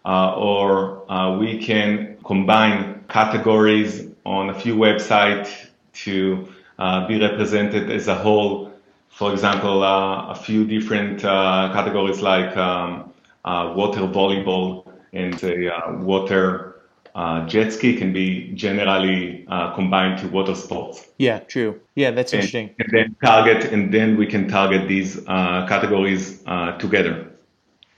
Uh, 0.03 0.34
or 0.34 1.10
uh, 1.12 1.38
we 1.38 1.60
can 1.60 2.17
combine 2.23 3.03
categories 3.07 4.07
on 4.25 4.49
a 4.49 4.60
few 4.60 4.75
websites 4.75 5.67
to 5.93 6.47
uh, 6.79 7.07
be 7.07 7.19
represented 7.19 7.91
as 7.91 8.07
a 8.07 8.15
whole. 8.15 8.70
For 9.12 9.32
example, 9.32 9.84
uh, 9.84 10.30
a 10.30 10.36
few 10.36 10.65
different 10.65 11.24
uh, 11.24 11.69
categories 11.74 12.21
like 12.21 12.56
um, 12.58 13.13
uh, 13.45 13.74
water 13.76 14.02
volleyball 14.02 14.88
and 15.13 15.43
uh, 15.43 15.97
water 16.00 16.71
uh, 17.13 17.45
jet 17.45 17.71
ski 17.74 17.95
can 17.97 18.13
be 18.13 18.52
generally 18.54 19.45
uh, 19.47 19.74
combined 19.76 20.19
to 20.19 20.28
water 20.30 20.56
sports. 20.56 21.08
Yeah, 21.17 21.39
true. 21.39 21.80
Yeah, 21.95 22.12
that's 22.12 22.34
interesting. 22.34 22.74
And, 22.80 22.88
and 22.88 22.91
then 22.93 23.15
target, 23.24 23.71
and 23.71 23.93
then 23.93 24.17
we 24.17 24.26
can 24.26 24.47
target 24.47 24.88
these 24.88 25.19
uh, 25.28 25.67
categories 25.67 26.41
uh, 26.45 26.78
together. 26.78 27.28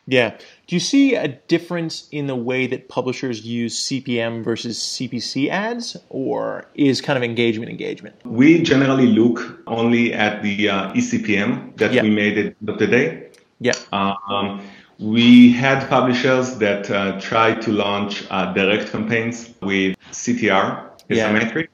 Yeah. 0.07 0.37
Do 0.65 0.75
you 0.77 0.79
see 0.79 1.15
a 1.15 1.27
difference 1.27 2.07
in 2.11 2.27
the 2.27 2.35
way 2.37 2.67
that 2.67 2.87
publishers 2.87 3.45
use 3.45 3.77
CPM 3.77 4.43
versus 4.45 4.79
CPC 4.79 5.49
ads, 5.49 5.97
or 6.09 6.65
is 6.73 7.01
kind 7.01 7.17
of 7.17 7.23
engagement 7.23 7.69
engagement? 7.69 8.15
We 8.25 8.63
generally 8.63 9.07
look 9.07 9.59
only 9.67 10.13
at 10.13 10.41
the 10.41 10.69
uh, 10.69 10.93
eCPM 10.93 11.75
that 11.77 11.91
Yeah. 11.93 12.03
we 12.03 12.09
made 12.09 12.37
at 12.37 12.43
the 12.45 12.55
end 12.61 12.69
of 12.69 12.79
the 12.79 12.87
day. 12.87 13.27
Yeah. 13.59 13.73
Um, 13.91 14.61
we 14.99 15.51
had 15.51 15.89
publishers 15.89 16.55
that 16.59 16.89
uh, 16.89 17.19
tried 17.19 17.61
to 17.63 17.71
launch 17.71 18.23
uh, 18.29 18.53
direct 18.53 18.89
campaigns 18.89 19.49
with 19.61 19.97
CTR 20.11 20.91
as 21.09 21.17
Yeah. 21.17 21.29
a 21.29 21.33
metric. 21.33 21.69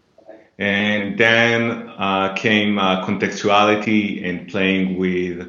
And 0.58 1.18
then 1.18 1.90
uh, 1.98 2.34
came 2.34 2.80
uh, 2.80 3.06
contextuality 3.06 4.28
and 4.28 4.48
playing 4.50 4.98
with, 4.98 5.42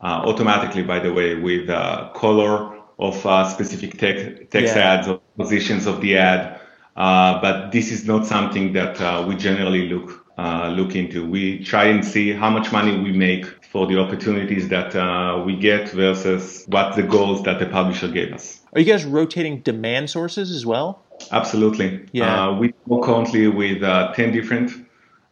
uh, 0.00 0.22
automatically, 0.26 0.82
by 0.82 0.98
the 0.98 1.12
way, 1.12 1.36
with 1.36 1.70
uh, 1.70 2.08
color 2.14 2.74
of 2.98 3.24
uh, 3.26 3.48
specific 3.48 3.98
tech, 3.98 4.50
text 4.50 4.74
Yeah. 4.76 4.92
ads 4.92 5.08
or 5.08 5.20
positions 5.36 5.86
of 5.86 6.00
the 6.00 6.16
ad. 6.16 6.60
Uh, 6.96 7.40
but 7.40 7.70
this 7.70 7.92
is 7.92 8.06
not 8.06 8.26
something 8.26 8.72
that 8.72 9.00
uh, 9.00 9.24
we 9.26 9.36
generally 9.36 9.88
look 9.88 10.24
uh, 10.36 10.68
look 10.68 10.94
into. 10.94 11.28
We 11.28 11.64
try 11.64 11.86
and 11.86 12.04
see 12.04 12.32
how 12.32 12.48
much 12.50 12.70
money 12.70 12.96
we 12.96 13.10
make 13.12 13.44
for 13.72 13.86
the 13.86 13.98
opportunities 13.98 14.68
that 14.68 14.94
uh, 14.94 15.42
we 15.44 15.56
get 15.56 15.90
versus 15.90 16.64
what 16.68 16.94
the 16.94 17.02
goals 17.02 17.42
that 17.42 17.58
the 17.58 17.66
publisher 17.66 18.08
gave 18.08 18.32
us. 18.32 18.60
Are 18.72 18.80
you 18.80 18.86
guys 18.86 19.04
rotating 19.04 19.60
demand 19.62 20.10
sources 20.10 20.50
as 20.52 20.64
well? 20.64 21.02
Absolutely. 21.32 22.06
Yeah. 22.12 22.48
Uh, 22.50 22.54
we 22.54 22.72
work 22.86 23.04
currently 23.04 23.48
with 23.48 23.82
uh, 23.82 24.12
10 24.14 24.32
different 24.32 24.70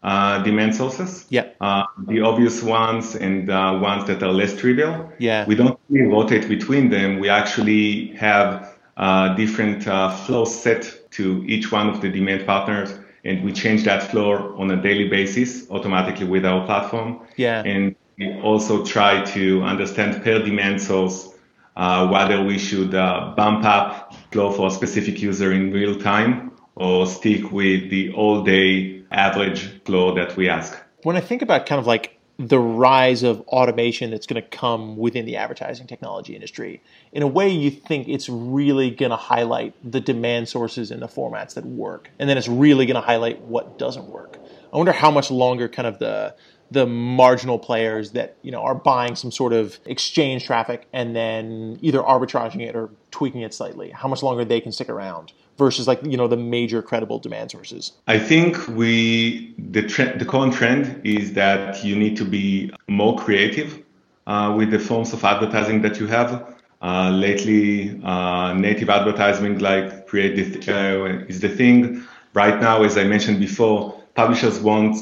uh, 0.06 0.38
demand 0.44 0.74
sources. 0.74 1.26
Yeah. 1.30 1.48
Uh, 1.60 1.84
the 2.06 2.20
obvious 2.20 2.62
ones 2.62 3.16
and 3.16 3.50
uh, 3.50 3.76
ones 3.82 4.06
that 4.06 4.22
are 4.22 4.32
less 4.32 4.56
trivial. 4.56 5.12
Yeah. 5.18 5.44
We 5.46 5.56
don't 5.56 5.78
really 5.88 6.06
rotate 6.06 6.48
between 6.48 6.90
them. 6.90 7.18
We 7.18 7.28
actually 7.28 8.14
have 8.14 8.72
uh, 8.96 9.34
different 9.34 9.86
uh, 9.88 10.10
floors 10.10 10.54
set 10.54 11.10
to 11.10 11.44
each 11.48 11.72
one 11.72 11.88
of 11.88 12.00
the 12.00 12.08
demand 12.08 12.46
partners, 12.46 12.96
and 13.24 13.44
we 13.44 13.52
change 13.52 13.82
that 13.84 14.04
floor 14.04 14.54
on 14.56 14.70
a 14.70 14.80
daily 14.80 15.08
basis 15.08 15.68
automatically 15.70 16.26
with 16.26 16.46
our 16.46 16.64
platform. 16.64 17.26
Yeah. 17.36 17.64
And 17.64 17.96
we 18.16 18.40
also 18.40 18.84
try 18.84 19.24
to 19.24 19.62
understand 19.62 20.22
per 20.22 20.38
demand 20.40 20.80
source 20.80 21.34
uh, 21.74 22.06
whether 22.08 22.44
we 22.44 22.58
should 22.58 22.94
uh, 22.94 23.34
bump 23.36 23.64
up 23.64 24.14
floor 24.30 24.52
for 24.52 24.68
a 24.68 24.70
specific 24.70 25.20
user 25.20 25.52
in 25.52 25.72
real 25.72 25.98
time 25.98 26.52
or 26.76 27.06
stick 27.06 27.50
with 27.50 27.90
the 27.90 28.12
all 28.14 28.44
day 28.44 28.95
average 29.10 29.82
floor 29.84 30.14
that 30.14 30.36
we 30.36 30.48
ask. 30.48 30.76
When 31.02 31.16
I 31.16 31.20
think 31.20 31.42
about 31.42 31.66
kind 31.66 31.78
of 31.78 31.86
like 31.86 32.18
the 32.38 32.58
rise 32.58 33.22
of 33.22 33.40
automation 33.42 34.10
that's 34.10 34.26
going 34.26 34.42
to 34.42 34.48
come 34.48 34.96
within 34.96 35.24
the 35.24 35.36
advertising 35.36 35.86
technology 35.86 36.34
industry, 36.34 36.82
in 37.12 37.22
a 37.22 37.26
way, 37.26 37.48
you 37.48 37.70
think 37.70 38.08
it's 38.08 38.28
really 38.28 38.90
going 38.90 39.10
to 39.10 39.16
highlight 39.16 39.74
the 39.90 40.00
demand 40.00 40.48
sources 40.48 40.90
and 40.90 41.00
the 41.00 41.06
formats 41.06 41.54
that 41.54 41.64
work, 41.64 42.10
and 42.18 42.28
then 42.28 42.36
it's 42.36 42.48
really 42.48 42.84
going 42.86 42.96
to 42.96 43.00
highlight 43.00 43.40
what 43.42 43.78
doesn't 43.78 44.06
work. 44.06 44.38
I 44.72 44.76
wonder 44.76 44.92
how 44.92 45.10
much 45.10 45.30
longer 45.30 45.68
kind 45.68 45.86
of 45.86 45.98
the 45.98 46.34
the 46.70 46.86
marginal 46.86 47.58
players 47.58 48.10
that 48.12 48.36
you 48.42 48.50
know 48.50 48.60
are 48.60 48.74
buying 48.74 49.14
some 49.14 49.30
sort 49.30 49.52
of 49.52 49.78
exchange 49.86 50.44
traffic 50.44 50.86
and 50.92 51.14
then 51.14 51.78
either 51.80 52.00
arbitraging 52.00 52.60
it 52.60 52.74
or 52.74 52.90
tweaking 53.10 53.42
it 53.42 53.54
slightly 53.54 53.90
how 53.90 54.08
much 54.08 54.22
longer 54.22 54.44
they 54.44 54.60
can 54.60 54.72
stick 54.72 54.88
around 54.88 55.32
versus 55.58 55.86
like 55.86 56.02
you 56.04 56.16
know 56.16 56.28
the 56.28 56.36
major 56.36 56.82
credible 56.82 57.18
demand 57.18 57.50
sources? 57.50 57.92
I 58.06 58.18
think 58.18 58.66
we 58.68 59.54
the 59.58 59.82
trend 59.82 60.20
the 60.20 60.24
current 60.24 60.54
trend 60.54 61.00
is 61.04 61.32
that 61.34 61.84
you 61.84 61.96
need 61.96 62.16
to 62.18 62.24
be 62.24 62.70
more 62.88 63.16
creative 63.16 63.82
uh, 64.26 64.54
with 64.56 64.70
the 64.70 64.78
forms 64.78 65.12
of 65.12 65.24
advertising 65.24 65.82
that 65.82 66.00
you 66.00 66.06
have. 66.06 66.54
Uh, 66.82 67.10
lately 67.10 67.98
uh, 68.04 68.52
native 68.52 68.90
advertising 68.90 69.58
like 69.58 70.06
create 70.06 70.36
the, 70.36 70.72
uh, 70.72 71.24
is 71.26 71.40
the 71.40 71.48
thing. 71.48 72.04
Right 72.34 72.60
now 72.60 72.82
as 72.82 72.98
i 72.98 73.04
mentioned 73.04 73.40
before 73.40 73.98
publishers 74.14 74.60
want 74.60 74.98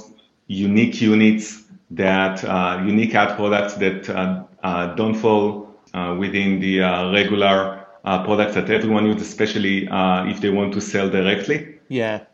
unique 0.46 1.00
units 1.00 1.64
that 1.90 2.44
uh, 2.44 2.80
unique 2.84 3.14
ad 3.16 3.36
products 3.36 3.74
that 3.74 4.08
uh, 4.08 4.94
don't 4.94 5.14
fall 5.14 5.68
within 6.16 6.60
the 6.60 6.78
regular 7.12 7.83
products 8.04 8.54
that 8.54 8.70
everyone 8.70 9.06
uses, 9.06 9.28
especially 9.28 9.88
if 10.30 10.40
they 10.40 10.50
want 10.50 10.72
to 10.74 10.80
sell 10.80 11.08
directly. 11.08 11.78
Yeah. 11.88 12.24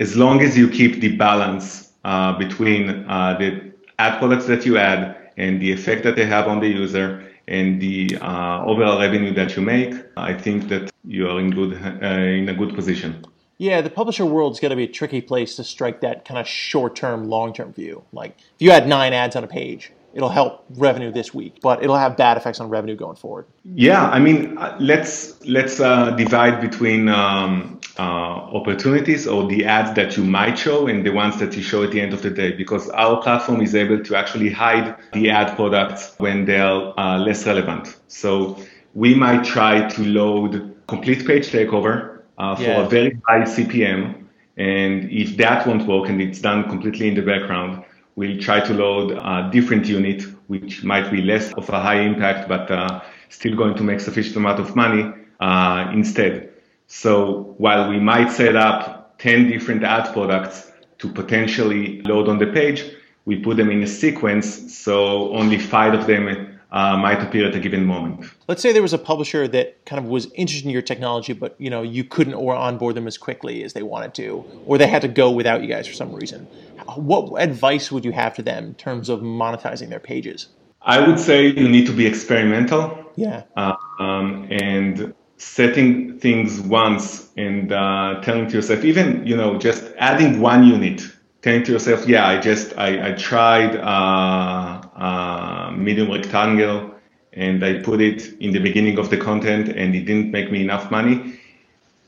As 0.00 0.16
long 0.16 0.42
as 0.42 0.56
you 0.56 0.68
keep 0.68 1.00
the 1.00 1.16
balance 1.16 1.92
between 2.38 2.86
the 3.06 3.72
ad 3.98 4.18
products 4.18 4.46
that 4.46 4.66
you 4.66 4.78
add 4.78 5.16
and 5.36 5.60
the 5.60 5.72
effect 5.72 6.02
that 6.04 6.16
they 6.16 6.26
have 6.26 6.46
on 6.48 6.60
the 6.60 6.68
user 6.68 7.24
and 7.48 7.80
the 7.80 8.16
uh, 8.20 8.64
overall 8.64 9.00
revenue 9.00 9.34
that 9.34 9.56
you 9.56 9.62
make, 9.62 9.94
I 10.16 10.32
think 10.34 10.68
that 10.68 10.90
you 11.04 11.28
are 11.28 11.40
in 11.40 11.50
good 11.50 11.72
uh, 11.74 12.06
in 12.06 12.48
a 12.48 12.54
good 12.54 12.74
position. 12.74 13.24
Yeah, 13.58 13.80
the 13.80 13.90
publisher 13.90 14.26
world's 14.26 14.60
going 14.60 14.70
to 14.70 14.76
be 14.76 14.84
a 14.84 14.88
tricky 14.88 15.20
place 15.20 15.56
to 15.56 15.64
strike 15.64 16.00
that 16.00 16.24
kind 16.24 16.38
of 16.38 16.46
short-term, 16.48 17.28
long-term 17.28 17.72
view. 17.72 18.04
Like 18.12 18.36
if 18.38 18.60
you 18.60 18.70
had 18.70 18.86
nine 18.88 19.12
ads 19.12 19.36
on 19.36 19.44
a 19.44 19.48
page, 19.48 19.92
it'll 20.14 20.28
help 20.28 20.64
revenue 20.70 21.10
this 21.10 21.32
week, 21.34 21.60
but 21.62 21.82
it'll 21.82 21.96
have 21.96 22.16
bad 22.16 22.36
effects 22.36 22.60
on 22.60 22.68
revenue 22.68 22.96
going 22.96 23.16
forward. 23.16 23.46
Yeah, 23.64 24.08
I 24.08 24.18
mean, 24.18 24.58
uh, 24.58 24.76
let's 24.80 25.44
let's 25.46 25.80
uh, 25.80 26.10
divide 26.12 26.60
between 26.60 27.08
um, 27.08 27.80
uh, 27.98 28.02
opportunities 28.02 29.26
or 29.26 29.46
the 29.48 29.64
ads 29.64 29.94
that 29.94 30.16
you 30.16 30.24
might 30.24 30.58
show 30.58 30.86
and 30.86 31.04
the 31.04 31.10
ones 31.10 31.38
that 31.38 31.56
you 31.56 31.62
show 31.62 31.82
at 31.82 31.90
the 31.90 32.00
end 32.00 32.12
of 32.12 32.22
the 32.22 32.30
day, 32.30 32.52
because 32.52 32.88
our 32.90 33.20
platform 33.22 33.60
is 33.60 33.74
able 33.74 34.02
to 34.02 34.16
actually 34.16 34.50
hide 34.50 34.96
the 35.12 35.30
ad 35.30 35.54
products 35.56 36.14
when 36.18 36.44
they're 36.44 36.98
uh, 36.98 37.18
less 37.18 37.46
relevant. 37.46 37.96
So 38.08 38.58
we 38.94 39.14
might 39.14 39.44
try 39.44 39.88
to 39.88 40.04
load 40.04 40.74
complete 40.86 41.26
page 41.26 41.48
takeover 41.48 42.22
uh, 42.38 42.56
for 42.56 42.62
yeah. 42.62 42.84
a 42.84 42.88
very 42.88 43.20
high 43.26 43.42
CPM. 43.42 44.26
And 44.58 45.10
if 45.10 45.36
that 45.38 45.66
won't 45.66 45.86
work 45.86 46.08
and 46.10 46.20
it's 46.20 46.40
done 46.40 46.68
completely 46.68 47.08
in 47.08 47.14
the 47.14 47.22
background, 47.22 47.84
we'll 48.16 48.40
try 48.40 48.60
to 48.60 48.74
load 48.74 49.12
a 49.12 49.48
different 49.52 49.86
unit, 49.86 50.22
which 50.48 50.84
might 50.84 51.10
be 51.10 51.22
less 51.22 51.52
of 51.54 51.68
a 51.70 51.80
high 51.80 52.00
impact, 52.00 52.48
but 52.48 52.70
uh, 52.70 53.00
still 53.28 53.56
going 53.56 53.74
to 53.76 53.82
make 53.82 54.00
sufficient 54.00 54.36
amount 54.36 54.60
of 54.60 54.76
money 54.76 55.12
uh, 55.40 55.90
instead. 55.92 56.52
So 56.86 57.54
while 57.58 57.88
we 57.88 57.98
might 57.98 58.30
set 58.30 58.56
up 58.56 59.18
10 59.18 59.48
different 59.48 59.82
ad 59.84 60.12
products 60.12 60.70
to 60.98 61.08
potentially 61.08 62.02
load 62.02 62.28
on 62.28 62.38
the 62.38 62.46
page, 62.46 62.84
we 63.24 63.36
put 63.36 63.56
them 63.56 63.70
in 63.70 63.82
a 63.82 63.86
sequence 63.86 64.76
so 64.76 65.32
only 65.34 65.58
five 65.58 65.94
of 65.94 66.06
them 66.06 66.58
uh, 66.72 66.96
might 66.96 67.22
appear 67.22 67.46
at 67.46 67.54
a 67.54 67.60
given 67.60 67.84
moment. 67.84 68.24
Let's 68.48 68.62
say 68.62 68.72
there 68.72 68.82
was 68.82 68.94
a 68.94 68.98
publisher 68.98 69.46
that 69.48 69.84
kind 69.84 70.02
of 70.02 70.06
was 70.06 70.26
interested 70.34 70.64
in 70.64 70.70
your 70.70 70.82
technology, 70.82 71.34
but 71.34 71.54
you 71.58 71.68
know 71.68 71.82
you 71.82 72.02
couldn't 72.02 72.34
or 72.34 72.54
onboard 72.54 72.94
them 72.94 73.06
as 73.06 73.18
quickly 73.18 73.62
as 73.62 73.74
they 73.74 73.82
wanted 73.82 74.14
to, 74.14 74.44
or 74.66 74.78
they 74.78 74.86
had 74.86 75.02
to 75.02 75.08
go 75.08 75.30
without 75.30 75.60
you 75.62 75.68
guys 75.68 75.86
for 75.86 75.92
some 75.94 76.14
reason. 76.14 76.48
What 76.96 77.42
advice 77.42 77.90
would 77.92 78.04
you 78.04 78.12
have 78.12 78.34
to 78.34 78.42
them 78.42 78.64
in 78.66 78.74
terms 78.74 79.08
of 79.08 79.20
monetizing 79.20 79.88
their 79.88 80.00
pages? 80.00 80.48
I 80.80 81.06
would 81.06 81.18
say 81.18 81.46
you 81.46 81.68
need 81.68 81.86
to 81.86 81.92
be 81.92 82.06
experimental. 82.06 82.98
Yeah. 83.16 83.44
Uh, 83.56 83.74
um, 83.98 84.48
and 84.50 85.14
setting 85.36 86.18
things 86.18 86.60
once 86.60 87.28
and 87.36 87.72
uh, 87.72 88.20
telling 88.22 88.48
to 88.48 88.54
yourself, 88.54 88.84
even 88.84 89.26
you 89.26 89.36
know, 89.36 89.58
just 89.58 89.84
adding 89.98 90.40
one 90.40 90.64
unit 90.64 91.02
telling 91.42 91.64
to 91.64 91.72
yourself, 91.72 92.08
yeah, 92.08 92.26
I 92.26 92.38
just 92.38 92.76
I, 92.78 93.10
I 93.10 93.12
tried 93.12 93.76
uh, 93.76 94.80
uh, 94.96 95.72
medium 95.72 96.10
rectangle 96.10 96.94
and 97.32 97.64
I 97.64 97.80
put 97.80 98.00
it 98.00 98.40
in 98.40 98.52
the 98.52 98.60
beginning 98.60 98.98
of 98.98 99.10
the 99.10 99.16
content 99.16 99.68
and 99.68 99.94
it 99.94 100.04
didn't 100.04 100.30
make 100.30 100.50
me 100.50 100.62
enough 100.62 100.90
money. 100.90 101.38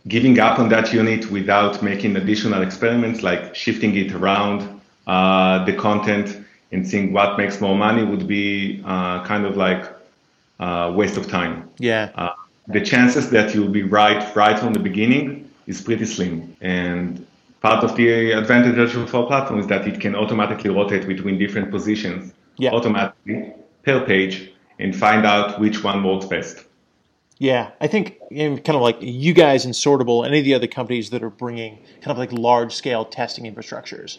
Giving 0.06 0.38
up 0.38 0.58
on 0.58 0.68
that 0.68 0.92
unit 0.92 1.30
without 1.30 1.82
making 1.82 2.16
additional 2.16 2.62
experiments 2.62 3.22
like 3.22 3.54
shifting 3.54 3.96
it 3.96 4.12
around 4.12 4.80
uh, 5.06 5.64
the 5.64 5.72
content 5.72 6.44
and 6.72 6.86
seeing 6.86 7.12
what 7.12 7.38
makes 7.38 7.60
more 7.60 7.76
money 7.76 8.04
would 8.04 8.26
be 8.26 8.82
uh, 8.84 9.24
kind 9.24 9.46
of 9.46 9.56
like 9.56 9.84
a 10.60 10.64
uh, 10.64 10.92
waste 10.92 11.16
of 11.16 11.28
time. 11.28 11.68
Yeah. 11.78 12.10
Uh, 12.14 12.30
the 12.68 12.80
chances 12.80 13.30
that 13.30 13.54
you'll 13.54 13.68
be 13.68 13.82
right 13.82 14.34
right 14.36 14.58
from 14.58 14.72
the 14.72 14.78
beginning 14.78 15.50
is 15.66 15.80
pretty 15.80 16.06
slim 16.06 16.56
and 16.60 17.26
part 17.60 17.82
of 17.82 17.96
the 17.96 18.32
advantage 18.32 18.94
of 18.94 19.14
our 19.14 19.26
platform 19.26 19.58
is 19.58 19.66
that 19.66 19.86
it 19.86 19.98
can 20.00 20.14
automatically 20.14 20.70
rotate 20.70 21.06
between 21.06 21.38
different 21.38 21.70
positions 21.70 22.32
yeah. 22.58 22.70
automatically 22.70 23.52
per 23.84 24.04
page 24.04 24.52
and 24.78 24.94
find 24.94 25.24
out 25.24 25.58
which 25.60 25.82
one 25.82 26.02
works 26.02 26.26
best. 26.26 26.64
Yeah, 27.38 27.72
I 27.80 27.88
think 27.88 28.18
kind 28.30 28.68
of 28.68 28.80
like 28.80 28.98
you 29.00 29.32
guys 29.32 29.64
and 29.64 29.74
Sortable, 29.74 30.26
any 30.26 30.38
of 30.38 30.44
the 30.44 30.54
other 30.54 30.66
companies 30.66 31.10
that 31.10 31.22
are 31.22 31.30
bringing 31.30 31.78
kind 32.00 32.12
of 32.12 32.18
like 32.18 32.32
large 32.32 32.72
scale 32.72 33.04
testing 33.04 33.52
infrastructures 33.52 34.18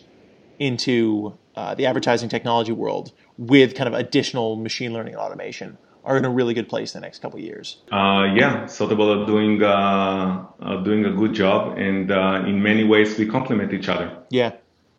into 0.59 1.37
uh, 1.55 1.75
the 1.75 1.85
advertising 1.85 2.29
technology 2.29 2.71
world 2.71 3.11
with 3.37 3.75
kind 3.75 3.87
of 3.87 3.93
additional 3.93 4.55
machine 4.55 4.93
learning 4.93 5.13
and 5.13 5.21
automation 5.21 5.77
are 6.03 6.17
in 6.17 6.25
a 6.25 6.29
really 6.29 6.53
good 6.53 6.69
place 6.69 6.93
in 6.93 7.01
the 7.01 7.05
next 7.05 7.21
couple 7.21 7.39
of 7.39 7.43
years. 7.43 7.77
Uh, 7.91 8.31
yeah, 8.35 8.65
Sortable 8.65 9.23
are 9.23 9.25
doing 9.25 9.63
uh, 9.63 10.45
are 10.59 10.83
doing 10.83 11.05
a 11.05 11.11
good 11.11 11.33
job, 11.33 11.77
and 11.77 12.11
uh, 12.11 12.43
in 12.45 12.61
many 12.61 12.83
ways 12.83 13.17
we 13.17 13.25
complement 13.25 13.73
each 13.73 13.89
other. 13.89 14.15
Yeah, 14.29 14.51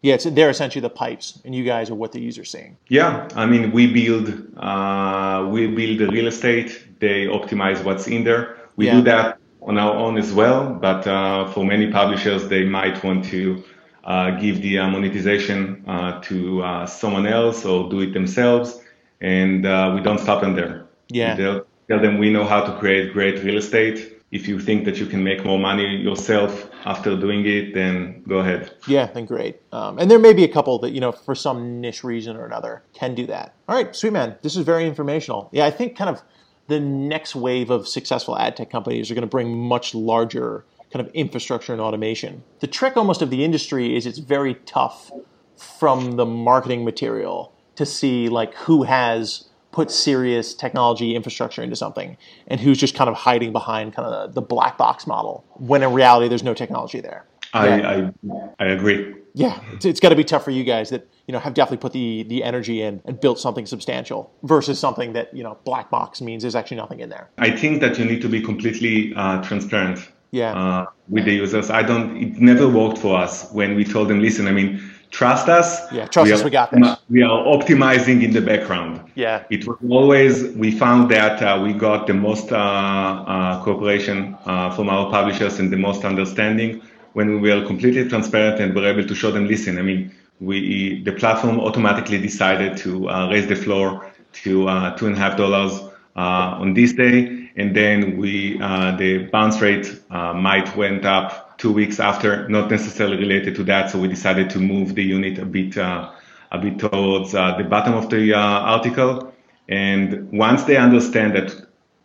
yeah, 0.02 0.16
they're 0.16 0.50
essentially 0.50 0.82
the 0.82 0.90
pipes, 0.90 1.40
and 1.44 1.54
you 1.54 1.64
guys 1.64 1.90
are 1.90 1.94
what 1.94 2.12
the 2.12 2.20
user's 2.20 2.50
seeing. 2.50 2.76
Yeah, 2.88 3.28
I 3.34 3.46
mean 3.46 3.72
we 3.72 3.86
build 3.92 4.28
uh, 4.56 5.48
we 5.50 5.68
build 5.68 5.98
the 5.98 6.08
real 6.08 6.26
estate. 6.26 6.85
They 6.98 7.26
optimize 7.26 7.84
what's 7.84 8.06
in 8.06 8.24
there. 8.24 8.56
We 8.76 8.86
yeah. 8.86 8.94
do 8.96 9.02
that 9.02 9.38
on 9.62 9.78
our 9.78 9.94
own 9.94 10.18
as 10.18 10.32
well, 10.32 10.74
but 10.74 11.06
uh, 11.06 11.50
for 11.52 11.64
many 11.64 11.90
publishers, 11.90 12.48
they 12.48 12.64
might 12.64 13.02
want 13.04 13.24
to. 13.26 13.62
Uh, 14.04 14.38
give 14.38 14.62
the 14.62 14.76
monetization 14.76 15.82
to 16.22 16.84
someone 16.86 17.26
else 17.26 17.64
or 17.64 17.90
do 17.90 17.98
it 18.02 18.12
themselves, 18.12 18.80
and 19.20 19.64
we 19.96 20.00
don't 20.00 20.20
stop 20.20 20.40
them 20.42 20.54
there. 20.54 20.86
Yeah. 21.08 21.34
Tell, 21.34 21.66
tell 21.88 22.00
them 22.00 22.18
we 22.18 22.30
know 22.30 22.44
how 22.44 22.60
to 22.62 22.78
create 22.78 23.12
great 23.12 23.42
real 23.42 23.56
estate. 23.58 24.12
If 24.30 24.46
you 24.46 24.60
think 24.60 24.84
that 24.84 24.98
you 24.98 25.06
can 25.06 25.24
make 25.24 25.44
more 25.44 25.58
money 25.58 25.96
yourself 25.96 26.70
after 26.84 27.16
doing 27.16 27.44
it, 27.46 27.74
then 27.74 28.22
go 28.28 28.38
ahead. 28.38 28.76
Yeah, 28.86 29.06
then 29.06 29.24
great. 29.24 29.60
Um, 29.72 29.98
and 29.98 30.08
there 30.08 30.20
may 30.20 30.34
be 30.34 30.44
a 30.44 30.52
couple 30.52 30.78
that, 30.82 30.92
you 30.92 31.00
know, 31.00 31.10
for 31.10 31.34
some 31.34 31.80
niche 31.80 32.04
reason 32.04 32.36
or 32.36 32.46
another 32.46 32.84
can 32.94 33.16
do 33.16 33.26
that. 33.26 33.54
All 33.68 33.74
right, 33.74 33.92
sweet 33.96 34.12
man. 34.12 34.36
This 34.40 34.54
is 34.54 34.64
very 34.64 34.86
informational. 34.86 35.48
Yeah, 35.50 35.66
I 35.66 35.72
think 35.72 35.96
kind 35.96 36.10
of 36.10 36.22
the 36.68 36.80
next 36.80 37.34
wave 37.34 37.70
of 37.70 37.86
successful 37.86 38.36
ad 38.36 38.56
tech 38.56 38.70
companies 38.70 39.10
are 39.10 39.14
going 39.14 39.22
to 39.22 39.28
bring 39.28 39.56
much 39.56 39.94
larger 39.94 40.64
kind 40.92 41.06
of 41.06 41.12
infrastructure 41.14 41.72
and 41.72 41.80
automation. 41.80 42.42
The 42.60 42.66
trick 42.66 42.96
almost 42.96 43.22
of 43.22 43.30
the 43.30 43.44
industry 43.44 43.96
is 43.96 44.06
it's 44.06 44.18
very 44.18 44.54
tough 44.66 45.10
from 45.56 46.12
the 46.12 46.26
marketing 46.26 46.84
material 46.84 47.52
to 47.76 47.86
see 47.86 48.28
like 48.28 48.54
who 48.54 48.82
has 48.84 49.48
put 49.72 49.90
serious 49.90 50.54
technology 50.54 51.14
infrastructure 51.14 51.62
into 51.62 51.76
something 51.76 52.16
and 52.48 52.60
who's 52.60 52.78
just 52.78 52.94
kind 52.94 53.10
of 53.10 53.14
hiding 53.14 53.52
behind 53.52 53.94
kind 53.94 54.08
of 54.08 54.34
the, 54.34 54.40
the 54.40 54.46
black 54.46 54.78
box 54.78 55.06
model 55.06 55.44
when 55.54 55.82
in 55.82 55.92
reality 55.92 56.28
there's 56.28 56.42
no 56.42 56.54
technology 56.54 57.00
there. 57.00 57.26
I, 57.52 57.76
yeah. 57.76 58.10
I, 58.58 58.64
I 58.64 58.68
agree. 58.68 59.14
Yeah, 59.34 59.60
it's, 59.72 59.84
it's 59.84 60.00
got 60.00 60.10
to 60.10 60.16
be 60.16 60.24
tough 60.24 60.44
for 60.44 60.50
you 60.50 60.64
guys 60.64 60.90
that 60.90 61.06
you 61.26 61.32
know 61.32 61.38
have 61.38 61.54
definitely 61.54 61.78
put 61.78 61.92
the 61.92 62.24
the 62.24 62.42
energy 62.44 62.82
in 62.82 63.02
and 63.04 63.20
built 63.20 63.38
something 63.38 63.66
substantial 63.66 64.32
versus 64.42 64.78
something 64.78 65.12
that 65.12 65.34
you 65.34 65.42
know 65.42 65.58
black 65.64 65.90
box 65.90 66.20
means 66.20 66.42
there's 66.42 66.54
actually 66.54 66.76
nothing 66.76 67.00
in 67.00 67.08
there. 67.08 67.28
I 67.38 67.50
think 67.50 67.80
that 67.80 67.98
you 67.98 68.04
need 68.04 68.22
to 68.22 68.28
be 68.28 68.40
completely 68.40 69.12
uh, 69.14 69.42
transparent. 69.42 70.08
Yeah. 70.32 70.52
Uh, 70.52 70.86
with 71.08 71.24
the 71.24 71.32
users, 71.32 71.70
I 71.70 71.82
don't. 71.82 72.16
It 72.16 72.38
never 72.40 72.68
worked 72.68 72.98
for 72.98 73.16
us 73.16 73.50
when 73.52 73.76
we 73.76 73.84
told 73.84 74.08
them, 74.08 74.20
listen. 74.20 74.48
I 74.48 74.52
mean, 74.52 74.82
trust 75.10 75.48
us. 75.48 75.90
Yeah, 75.92 76.06
trust 76.06 76.26
we 76.26 76.32
us. 76.32 76.40
Are, 76.40 76.44
we 76.44 76.50
got 76.50 76.70
this. 76.72 76.96
We 77.08 77.22
are 77.22 77.44
optimizing 77.44 78.22
in 78.22 78.32
the 78.32 78.40
background. 78.40 79.00
Yeah. 79.14 79.44
It 79.50 79.66
was 79.66 79.78
always 79.88 80.42
we 80.54 80.72
found 80.72 81.10
that 81.12 81.42
uh, 81.42 81.62
we 81.62 81.72
got 81.72 82.06
the 82.06 82.14
most 82.14 82.52
uh, 82.52 82.56
uh, 82.56 83.64
cooperation 83.64 84.36
uh, 84.44 84.74
from 84.74 84.88
our 84.88 85.10
publishers 85.10 85.58
and 85.60 85.72
the 85.72 85.76
most 85.76 86.04
understanding 86.04 86.82
when 87.14 87.40
we 87.40 87.54
were 87.54 87.64
completely 87.64 88.06
transparent 88.08 88.60
and 88.60 88.74
were 88.74 88.86
able 88.86 89.06
to 89.06 89.14
show 89.14 89.30
them. 89.30 89.46
Listen, 89.46 89.78
I 89.78 89.82
mean, 89.82 90.12
we 90.40 91.02
the 91.02 91.12
platform 91.12 91.60
automatically 91.60 92.18
decided 92.18 92.76
to 92.78 93.08
uh, 93.08 93.30
raise 93.30 93.46
the 93.46 93.56
floor 93.56 94.10
to 94.44 94.68
uh, 94.68 94.96
two 94.96 95.06
and 95.06 95.16
a 95.16 95.18
half 95.18 95.36
dollars 95.36 95.80
on 96.14 96.74
this 96.74 96.92
day, 96.92 97.50
and 97.56 97.74
then 97.76 98.16
we 98.16 98.58
the 98.58 99.28
bounce 99.32 99.60
rate 99.60 100.00
might 100.10 100.76
went 100.76 101.04
up 101.04 101.46
two 101.58 101.72
weeks 101.72 102.00
after, 102.00 102.48
not 102.48 102.70
necessarily 102.70 103.16
related 103.16 103.54
to 103.56 103.64
that. 103.64 103.90
So 103.90 103.98
we 103.98 104.08
decided 104.08 104.50
to 104.50 104.58
move 104.58 104.94
the 104.94 105.02
unit 105.02 105.38
a 105.38 105.44
bit, 105.44 105.76
uh, 105.76 106.10
a 106.52 106.58
bit 106.58 106.78
towards 106.78 107.34
uh, 107.34 107.56
the 107.56 107.64
bottom 107.64 107.94
of 107.94 108.10
the 108.10 108.34
uh, 108.34 108.38
article. 108.38 109.32
And 109.68 110.30
once 110.32 110.64
they 110.64 110.76
understand 110.76 111.34
that 111.34 111.54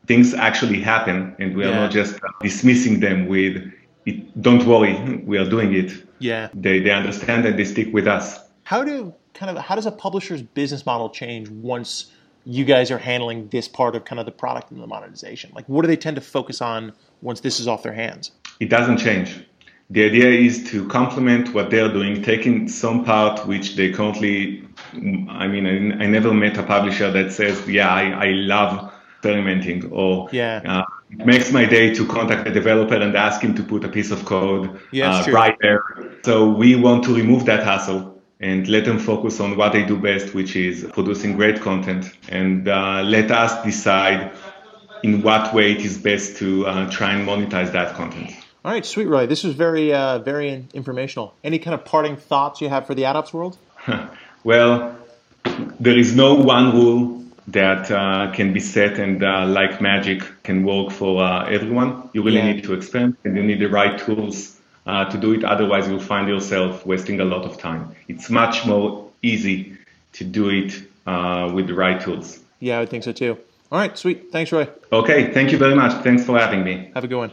things 0.07 0.33
actually 0.33 0.81
happen 0.81 1.35
and 1.39 1.55
we 1.55 1.63
are 1.63 1.69
yeah. 1.69 1.79
not 1.81 1.91
just 1.91 2.19
dismissing 2.41 2.99
them 2.99 3.27
with, 3.27 3.71
it, 4.05 4.41
don't 4.41 4.65
worry, 4.65 5.23
we 5.25 5.37
are 5.37 5.49
doing 5.49 5.73
it. 5.73 5.91
Yeah. 6.19 6.49
They, 6.53 6.79
they 6.79 6.91
understand 6.91 7.45
and 7.45 7.57
they 7.57 7.65
stick 7.65 7.93
with 7.93 8.07
us. 8.07 8.39
How 8.63 8.83
do 8.83 9.13
kind 9.33 9.55
of, 9.55 9.63
how 9.63 9.75
does 9.75 9.85
a 9.85 9.91
publisher's 9.91 10.41
business 10.41 10.85
model 10.85 11.09
change 11.09 11.49
once 11.49 12.11
you 12.45 12.65
guys 12.65 12.89
are 12.91 12.97
handling 12.97 13.47
this 13.49 13.67
part 13.67 13.95
of 13.95 14.05
kind 14.05 14.19
of 14.19 14.25
the 14.25 14.31
product 14.31 14.71
and 14.71 14.81
the 14.81 14.87
monetization? 14.87 15.51
Like, 15.53 15.67
what 15.67 15.81
do 15.81 15.87
they 15.87 15.97
tend 15.97 16.15
to 16.15 16.21
focus 16.21 16.61
on 16.61 16.93
once 17.21 17.41
this 17.41 17.59
is 17.59 17.67
off 17.67 17.83
their 17.83 17.93
hands? 17.93 18.31
It 18.59 18.69
doesn't 18.69 18.97
change. 18.97 19.45
The 19.89 20.05
idea 20.05 20.29
is 20.29 20.63
to 20.71 20.87
complement 20.87 21.53
what 21.53 21.69
they're 21.69 21.91
doing, 21.91 22.23
taking 22.23 22.67
some 22.69 23.03
part 23.03 23.45
which 23.45 23.75
they 23.75 23.91
currently, 23.91 24.65
I 25.29 25.47
mean, 25.47 25.67
I, 25.67 26.03
I 26.03 26.07
never 26.07 26.33
met 26.33 26.57
a 26.57 26.63
publisher 26.63 27.11
that 27.11 27.33
says, 27.33 27.67
yeah, 27.67 27.93
I, 27.93 28.27
I 28.27 28.27
love 28.29 28.93
experimenting 29.15 29.91
or 29.91 30.29
yeah. 30.31 30.61
Uh, 30.65 30.83
it 31.11 31.25
makes 31.25 31.51
my 31.51 31.65
day 31.65 31.93
to 31.93 32.05
contact 32.07 32.47
a 32.47 32.51
developer 32.51 32.95
and 32.95 33.15
ask 33.15 33.41
him 33.41 33.53
to 33.55 33.63
put 33.63 33.83
a 33.83 33.89
piece 33.89 34.11
of 34.11 34.25
code 34.25 34.79
uh, 35.01 35.25
right 35.31 35.57
there. 35.61 35.83
So 36.23 36.49
we 36.49 36.75
want 36.75 37.03
to 37.05 37.15
remove 37.15 37.45
that 37.45 37.63
hassle 37.63 38.21
and 38.39 38.67
let 38.67 38.85
them 38.85 38.97
focus 38.97 39.39
on 39.39 39.57
what 39.57 39.73
they 39.73 39.83
do 39.83 39.97
best, 39.97 40.33
which 40.33 40.55
is 40.55 40.87
producing 40.93 41.35
great 41.35 41.61
content, 41.61 42.11
and 42.29 42.67
uh, 42.67 43.03
let 43.03 43.29
us 43.29 43.63
decide 43.63 44.31
in 45.03 45.21
what 45.21 45.53
way 45.53 45.73
it 45.73 45.81
is 45.81 45.97
best 45.97 46.37
to 46.37 46.65
uh, 46.65 46.89
try 46.89 47.13
and 47.13 47.27
monetize 47.27 47.71
that 47.71 47.95
content. 47.95 48.31
All 48.63 48.71
right, 48.71 48.85
sweet 48.85 49.07
Roy. 49.07 49.25
This 49.25 49.43
was 49.43 49.55
very, 49.55 49.93
uh, 49.93 50.19
very 50.19 50.65
informational. 50.73 51.33
Any 51.43 51.59
kind 51.59 51.73
of 51.73 51.83
parting 51.83 52.15
thoughts 52.15 52.61
you 52.61 52.69
have 52.69 52.87
for 52.87 52.95
the 52.95 53.03
AdOps 53.03 53.33
world? 53.33 53.57
well, 54.43 54.95
there 55.79 55.97
is 55.97 56.15
no 56.15 56.35
one 56.35 56.71
rule 56.73 57.20
that 57.51 57.91
uh, 57.91 58.31
can 58.33 58.53
be 58.53 58.59
set 58.59 58.97
and 58.99 59.23
uh, 59.23 59.45
like 59.45 59.81
magic 59.81 60.23
can 60.43 60.63
work 60.63 60.91
for 60.91 61.21
uh, 61.21 61.45
everyone. 61.45 62.09
You 62.13 62.23
really 62.23 62.37
yeah. 62.37 62.53
need 62.53 62.63
to 62.63 62.73
experiment 62.73 63.17
and 63.23 63.35
you 63.35 63.43
need 63.43 63.59
the 63.59 63.69
right 63.69 63.99
tools 63.99 64.59
uh, 64.85 65.05
to 65.09 65.17
do 65.17 65.33
it. 65.33 65.43
Otherwise, 65.43 65.87
you'll 65.87 65.99
find 65.99 66.27
yourself 66.27 66.85
wasting 66.85 67.19
a 67.19 67.25
lot 67.25 67.43
of 67.43 67.57
time. 67.57 67.95
It's 68.07 68.29
much 68.29 68.65
more 68.65 69.09
easy 69.21 69.77
to 70.13 70.23
do 70.23 70.49
it 70.49 70.81
uh, 71.05 71.51
with 71.53 71.67
the 71.67 71.73
right 71.73 71.99
tools. 71.99 72.39
Yeah, 72.59 72.77
I 72.77 72.79
would 72.81 72.89
think 72.89 73.03
so 73.03 73.11
too. 73.11 73.37
All 73.71 73.79
right, 73.79 73.97
sweet. 73.97 74.31
Thanks, 74.31 74.51
Roy. 74.51 74.67
Okay, 74.91 75.31
thank 75.33 75.51
you 75.51 75.57
very 75.57 75.75
much. 75.75 76.03
Thanks 76.03 76.25
for 76.25 76.37
having 76.37 76.63
me. 76.63 76.91
Have 76.93 77.05
a 77.05 77.07
good 77.07 77.17
one. 77.17 77.31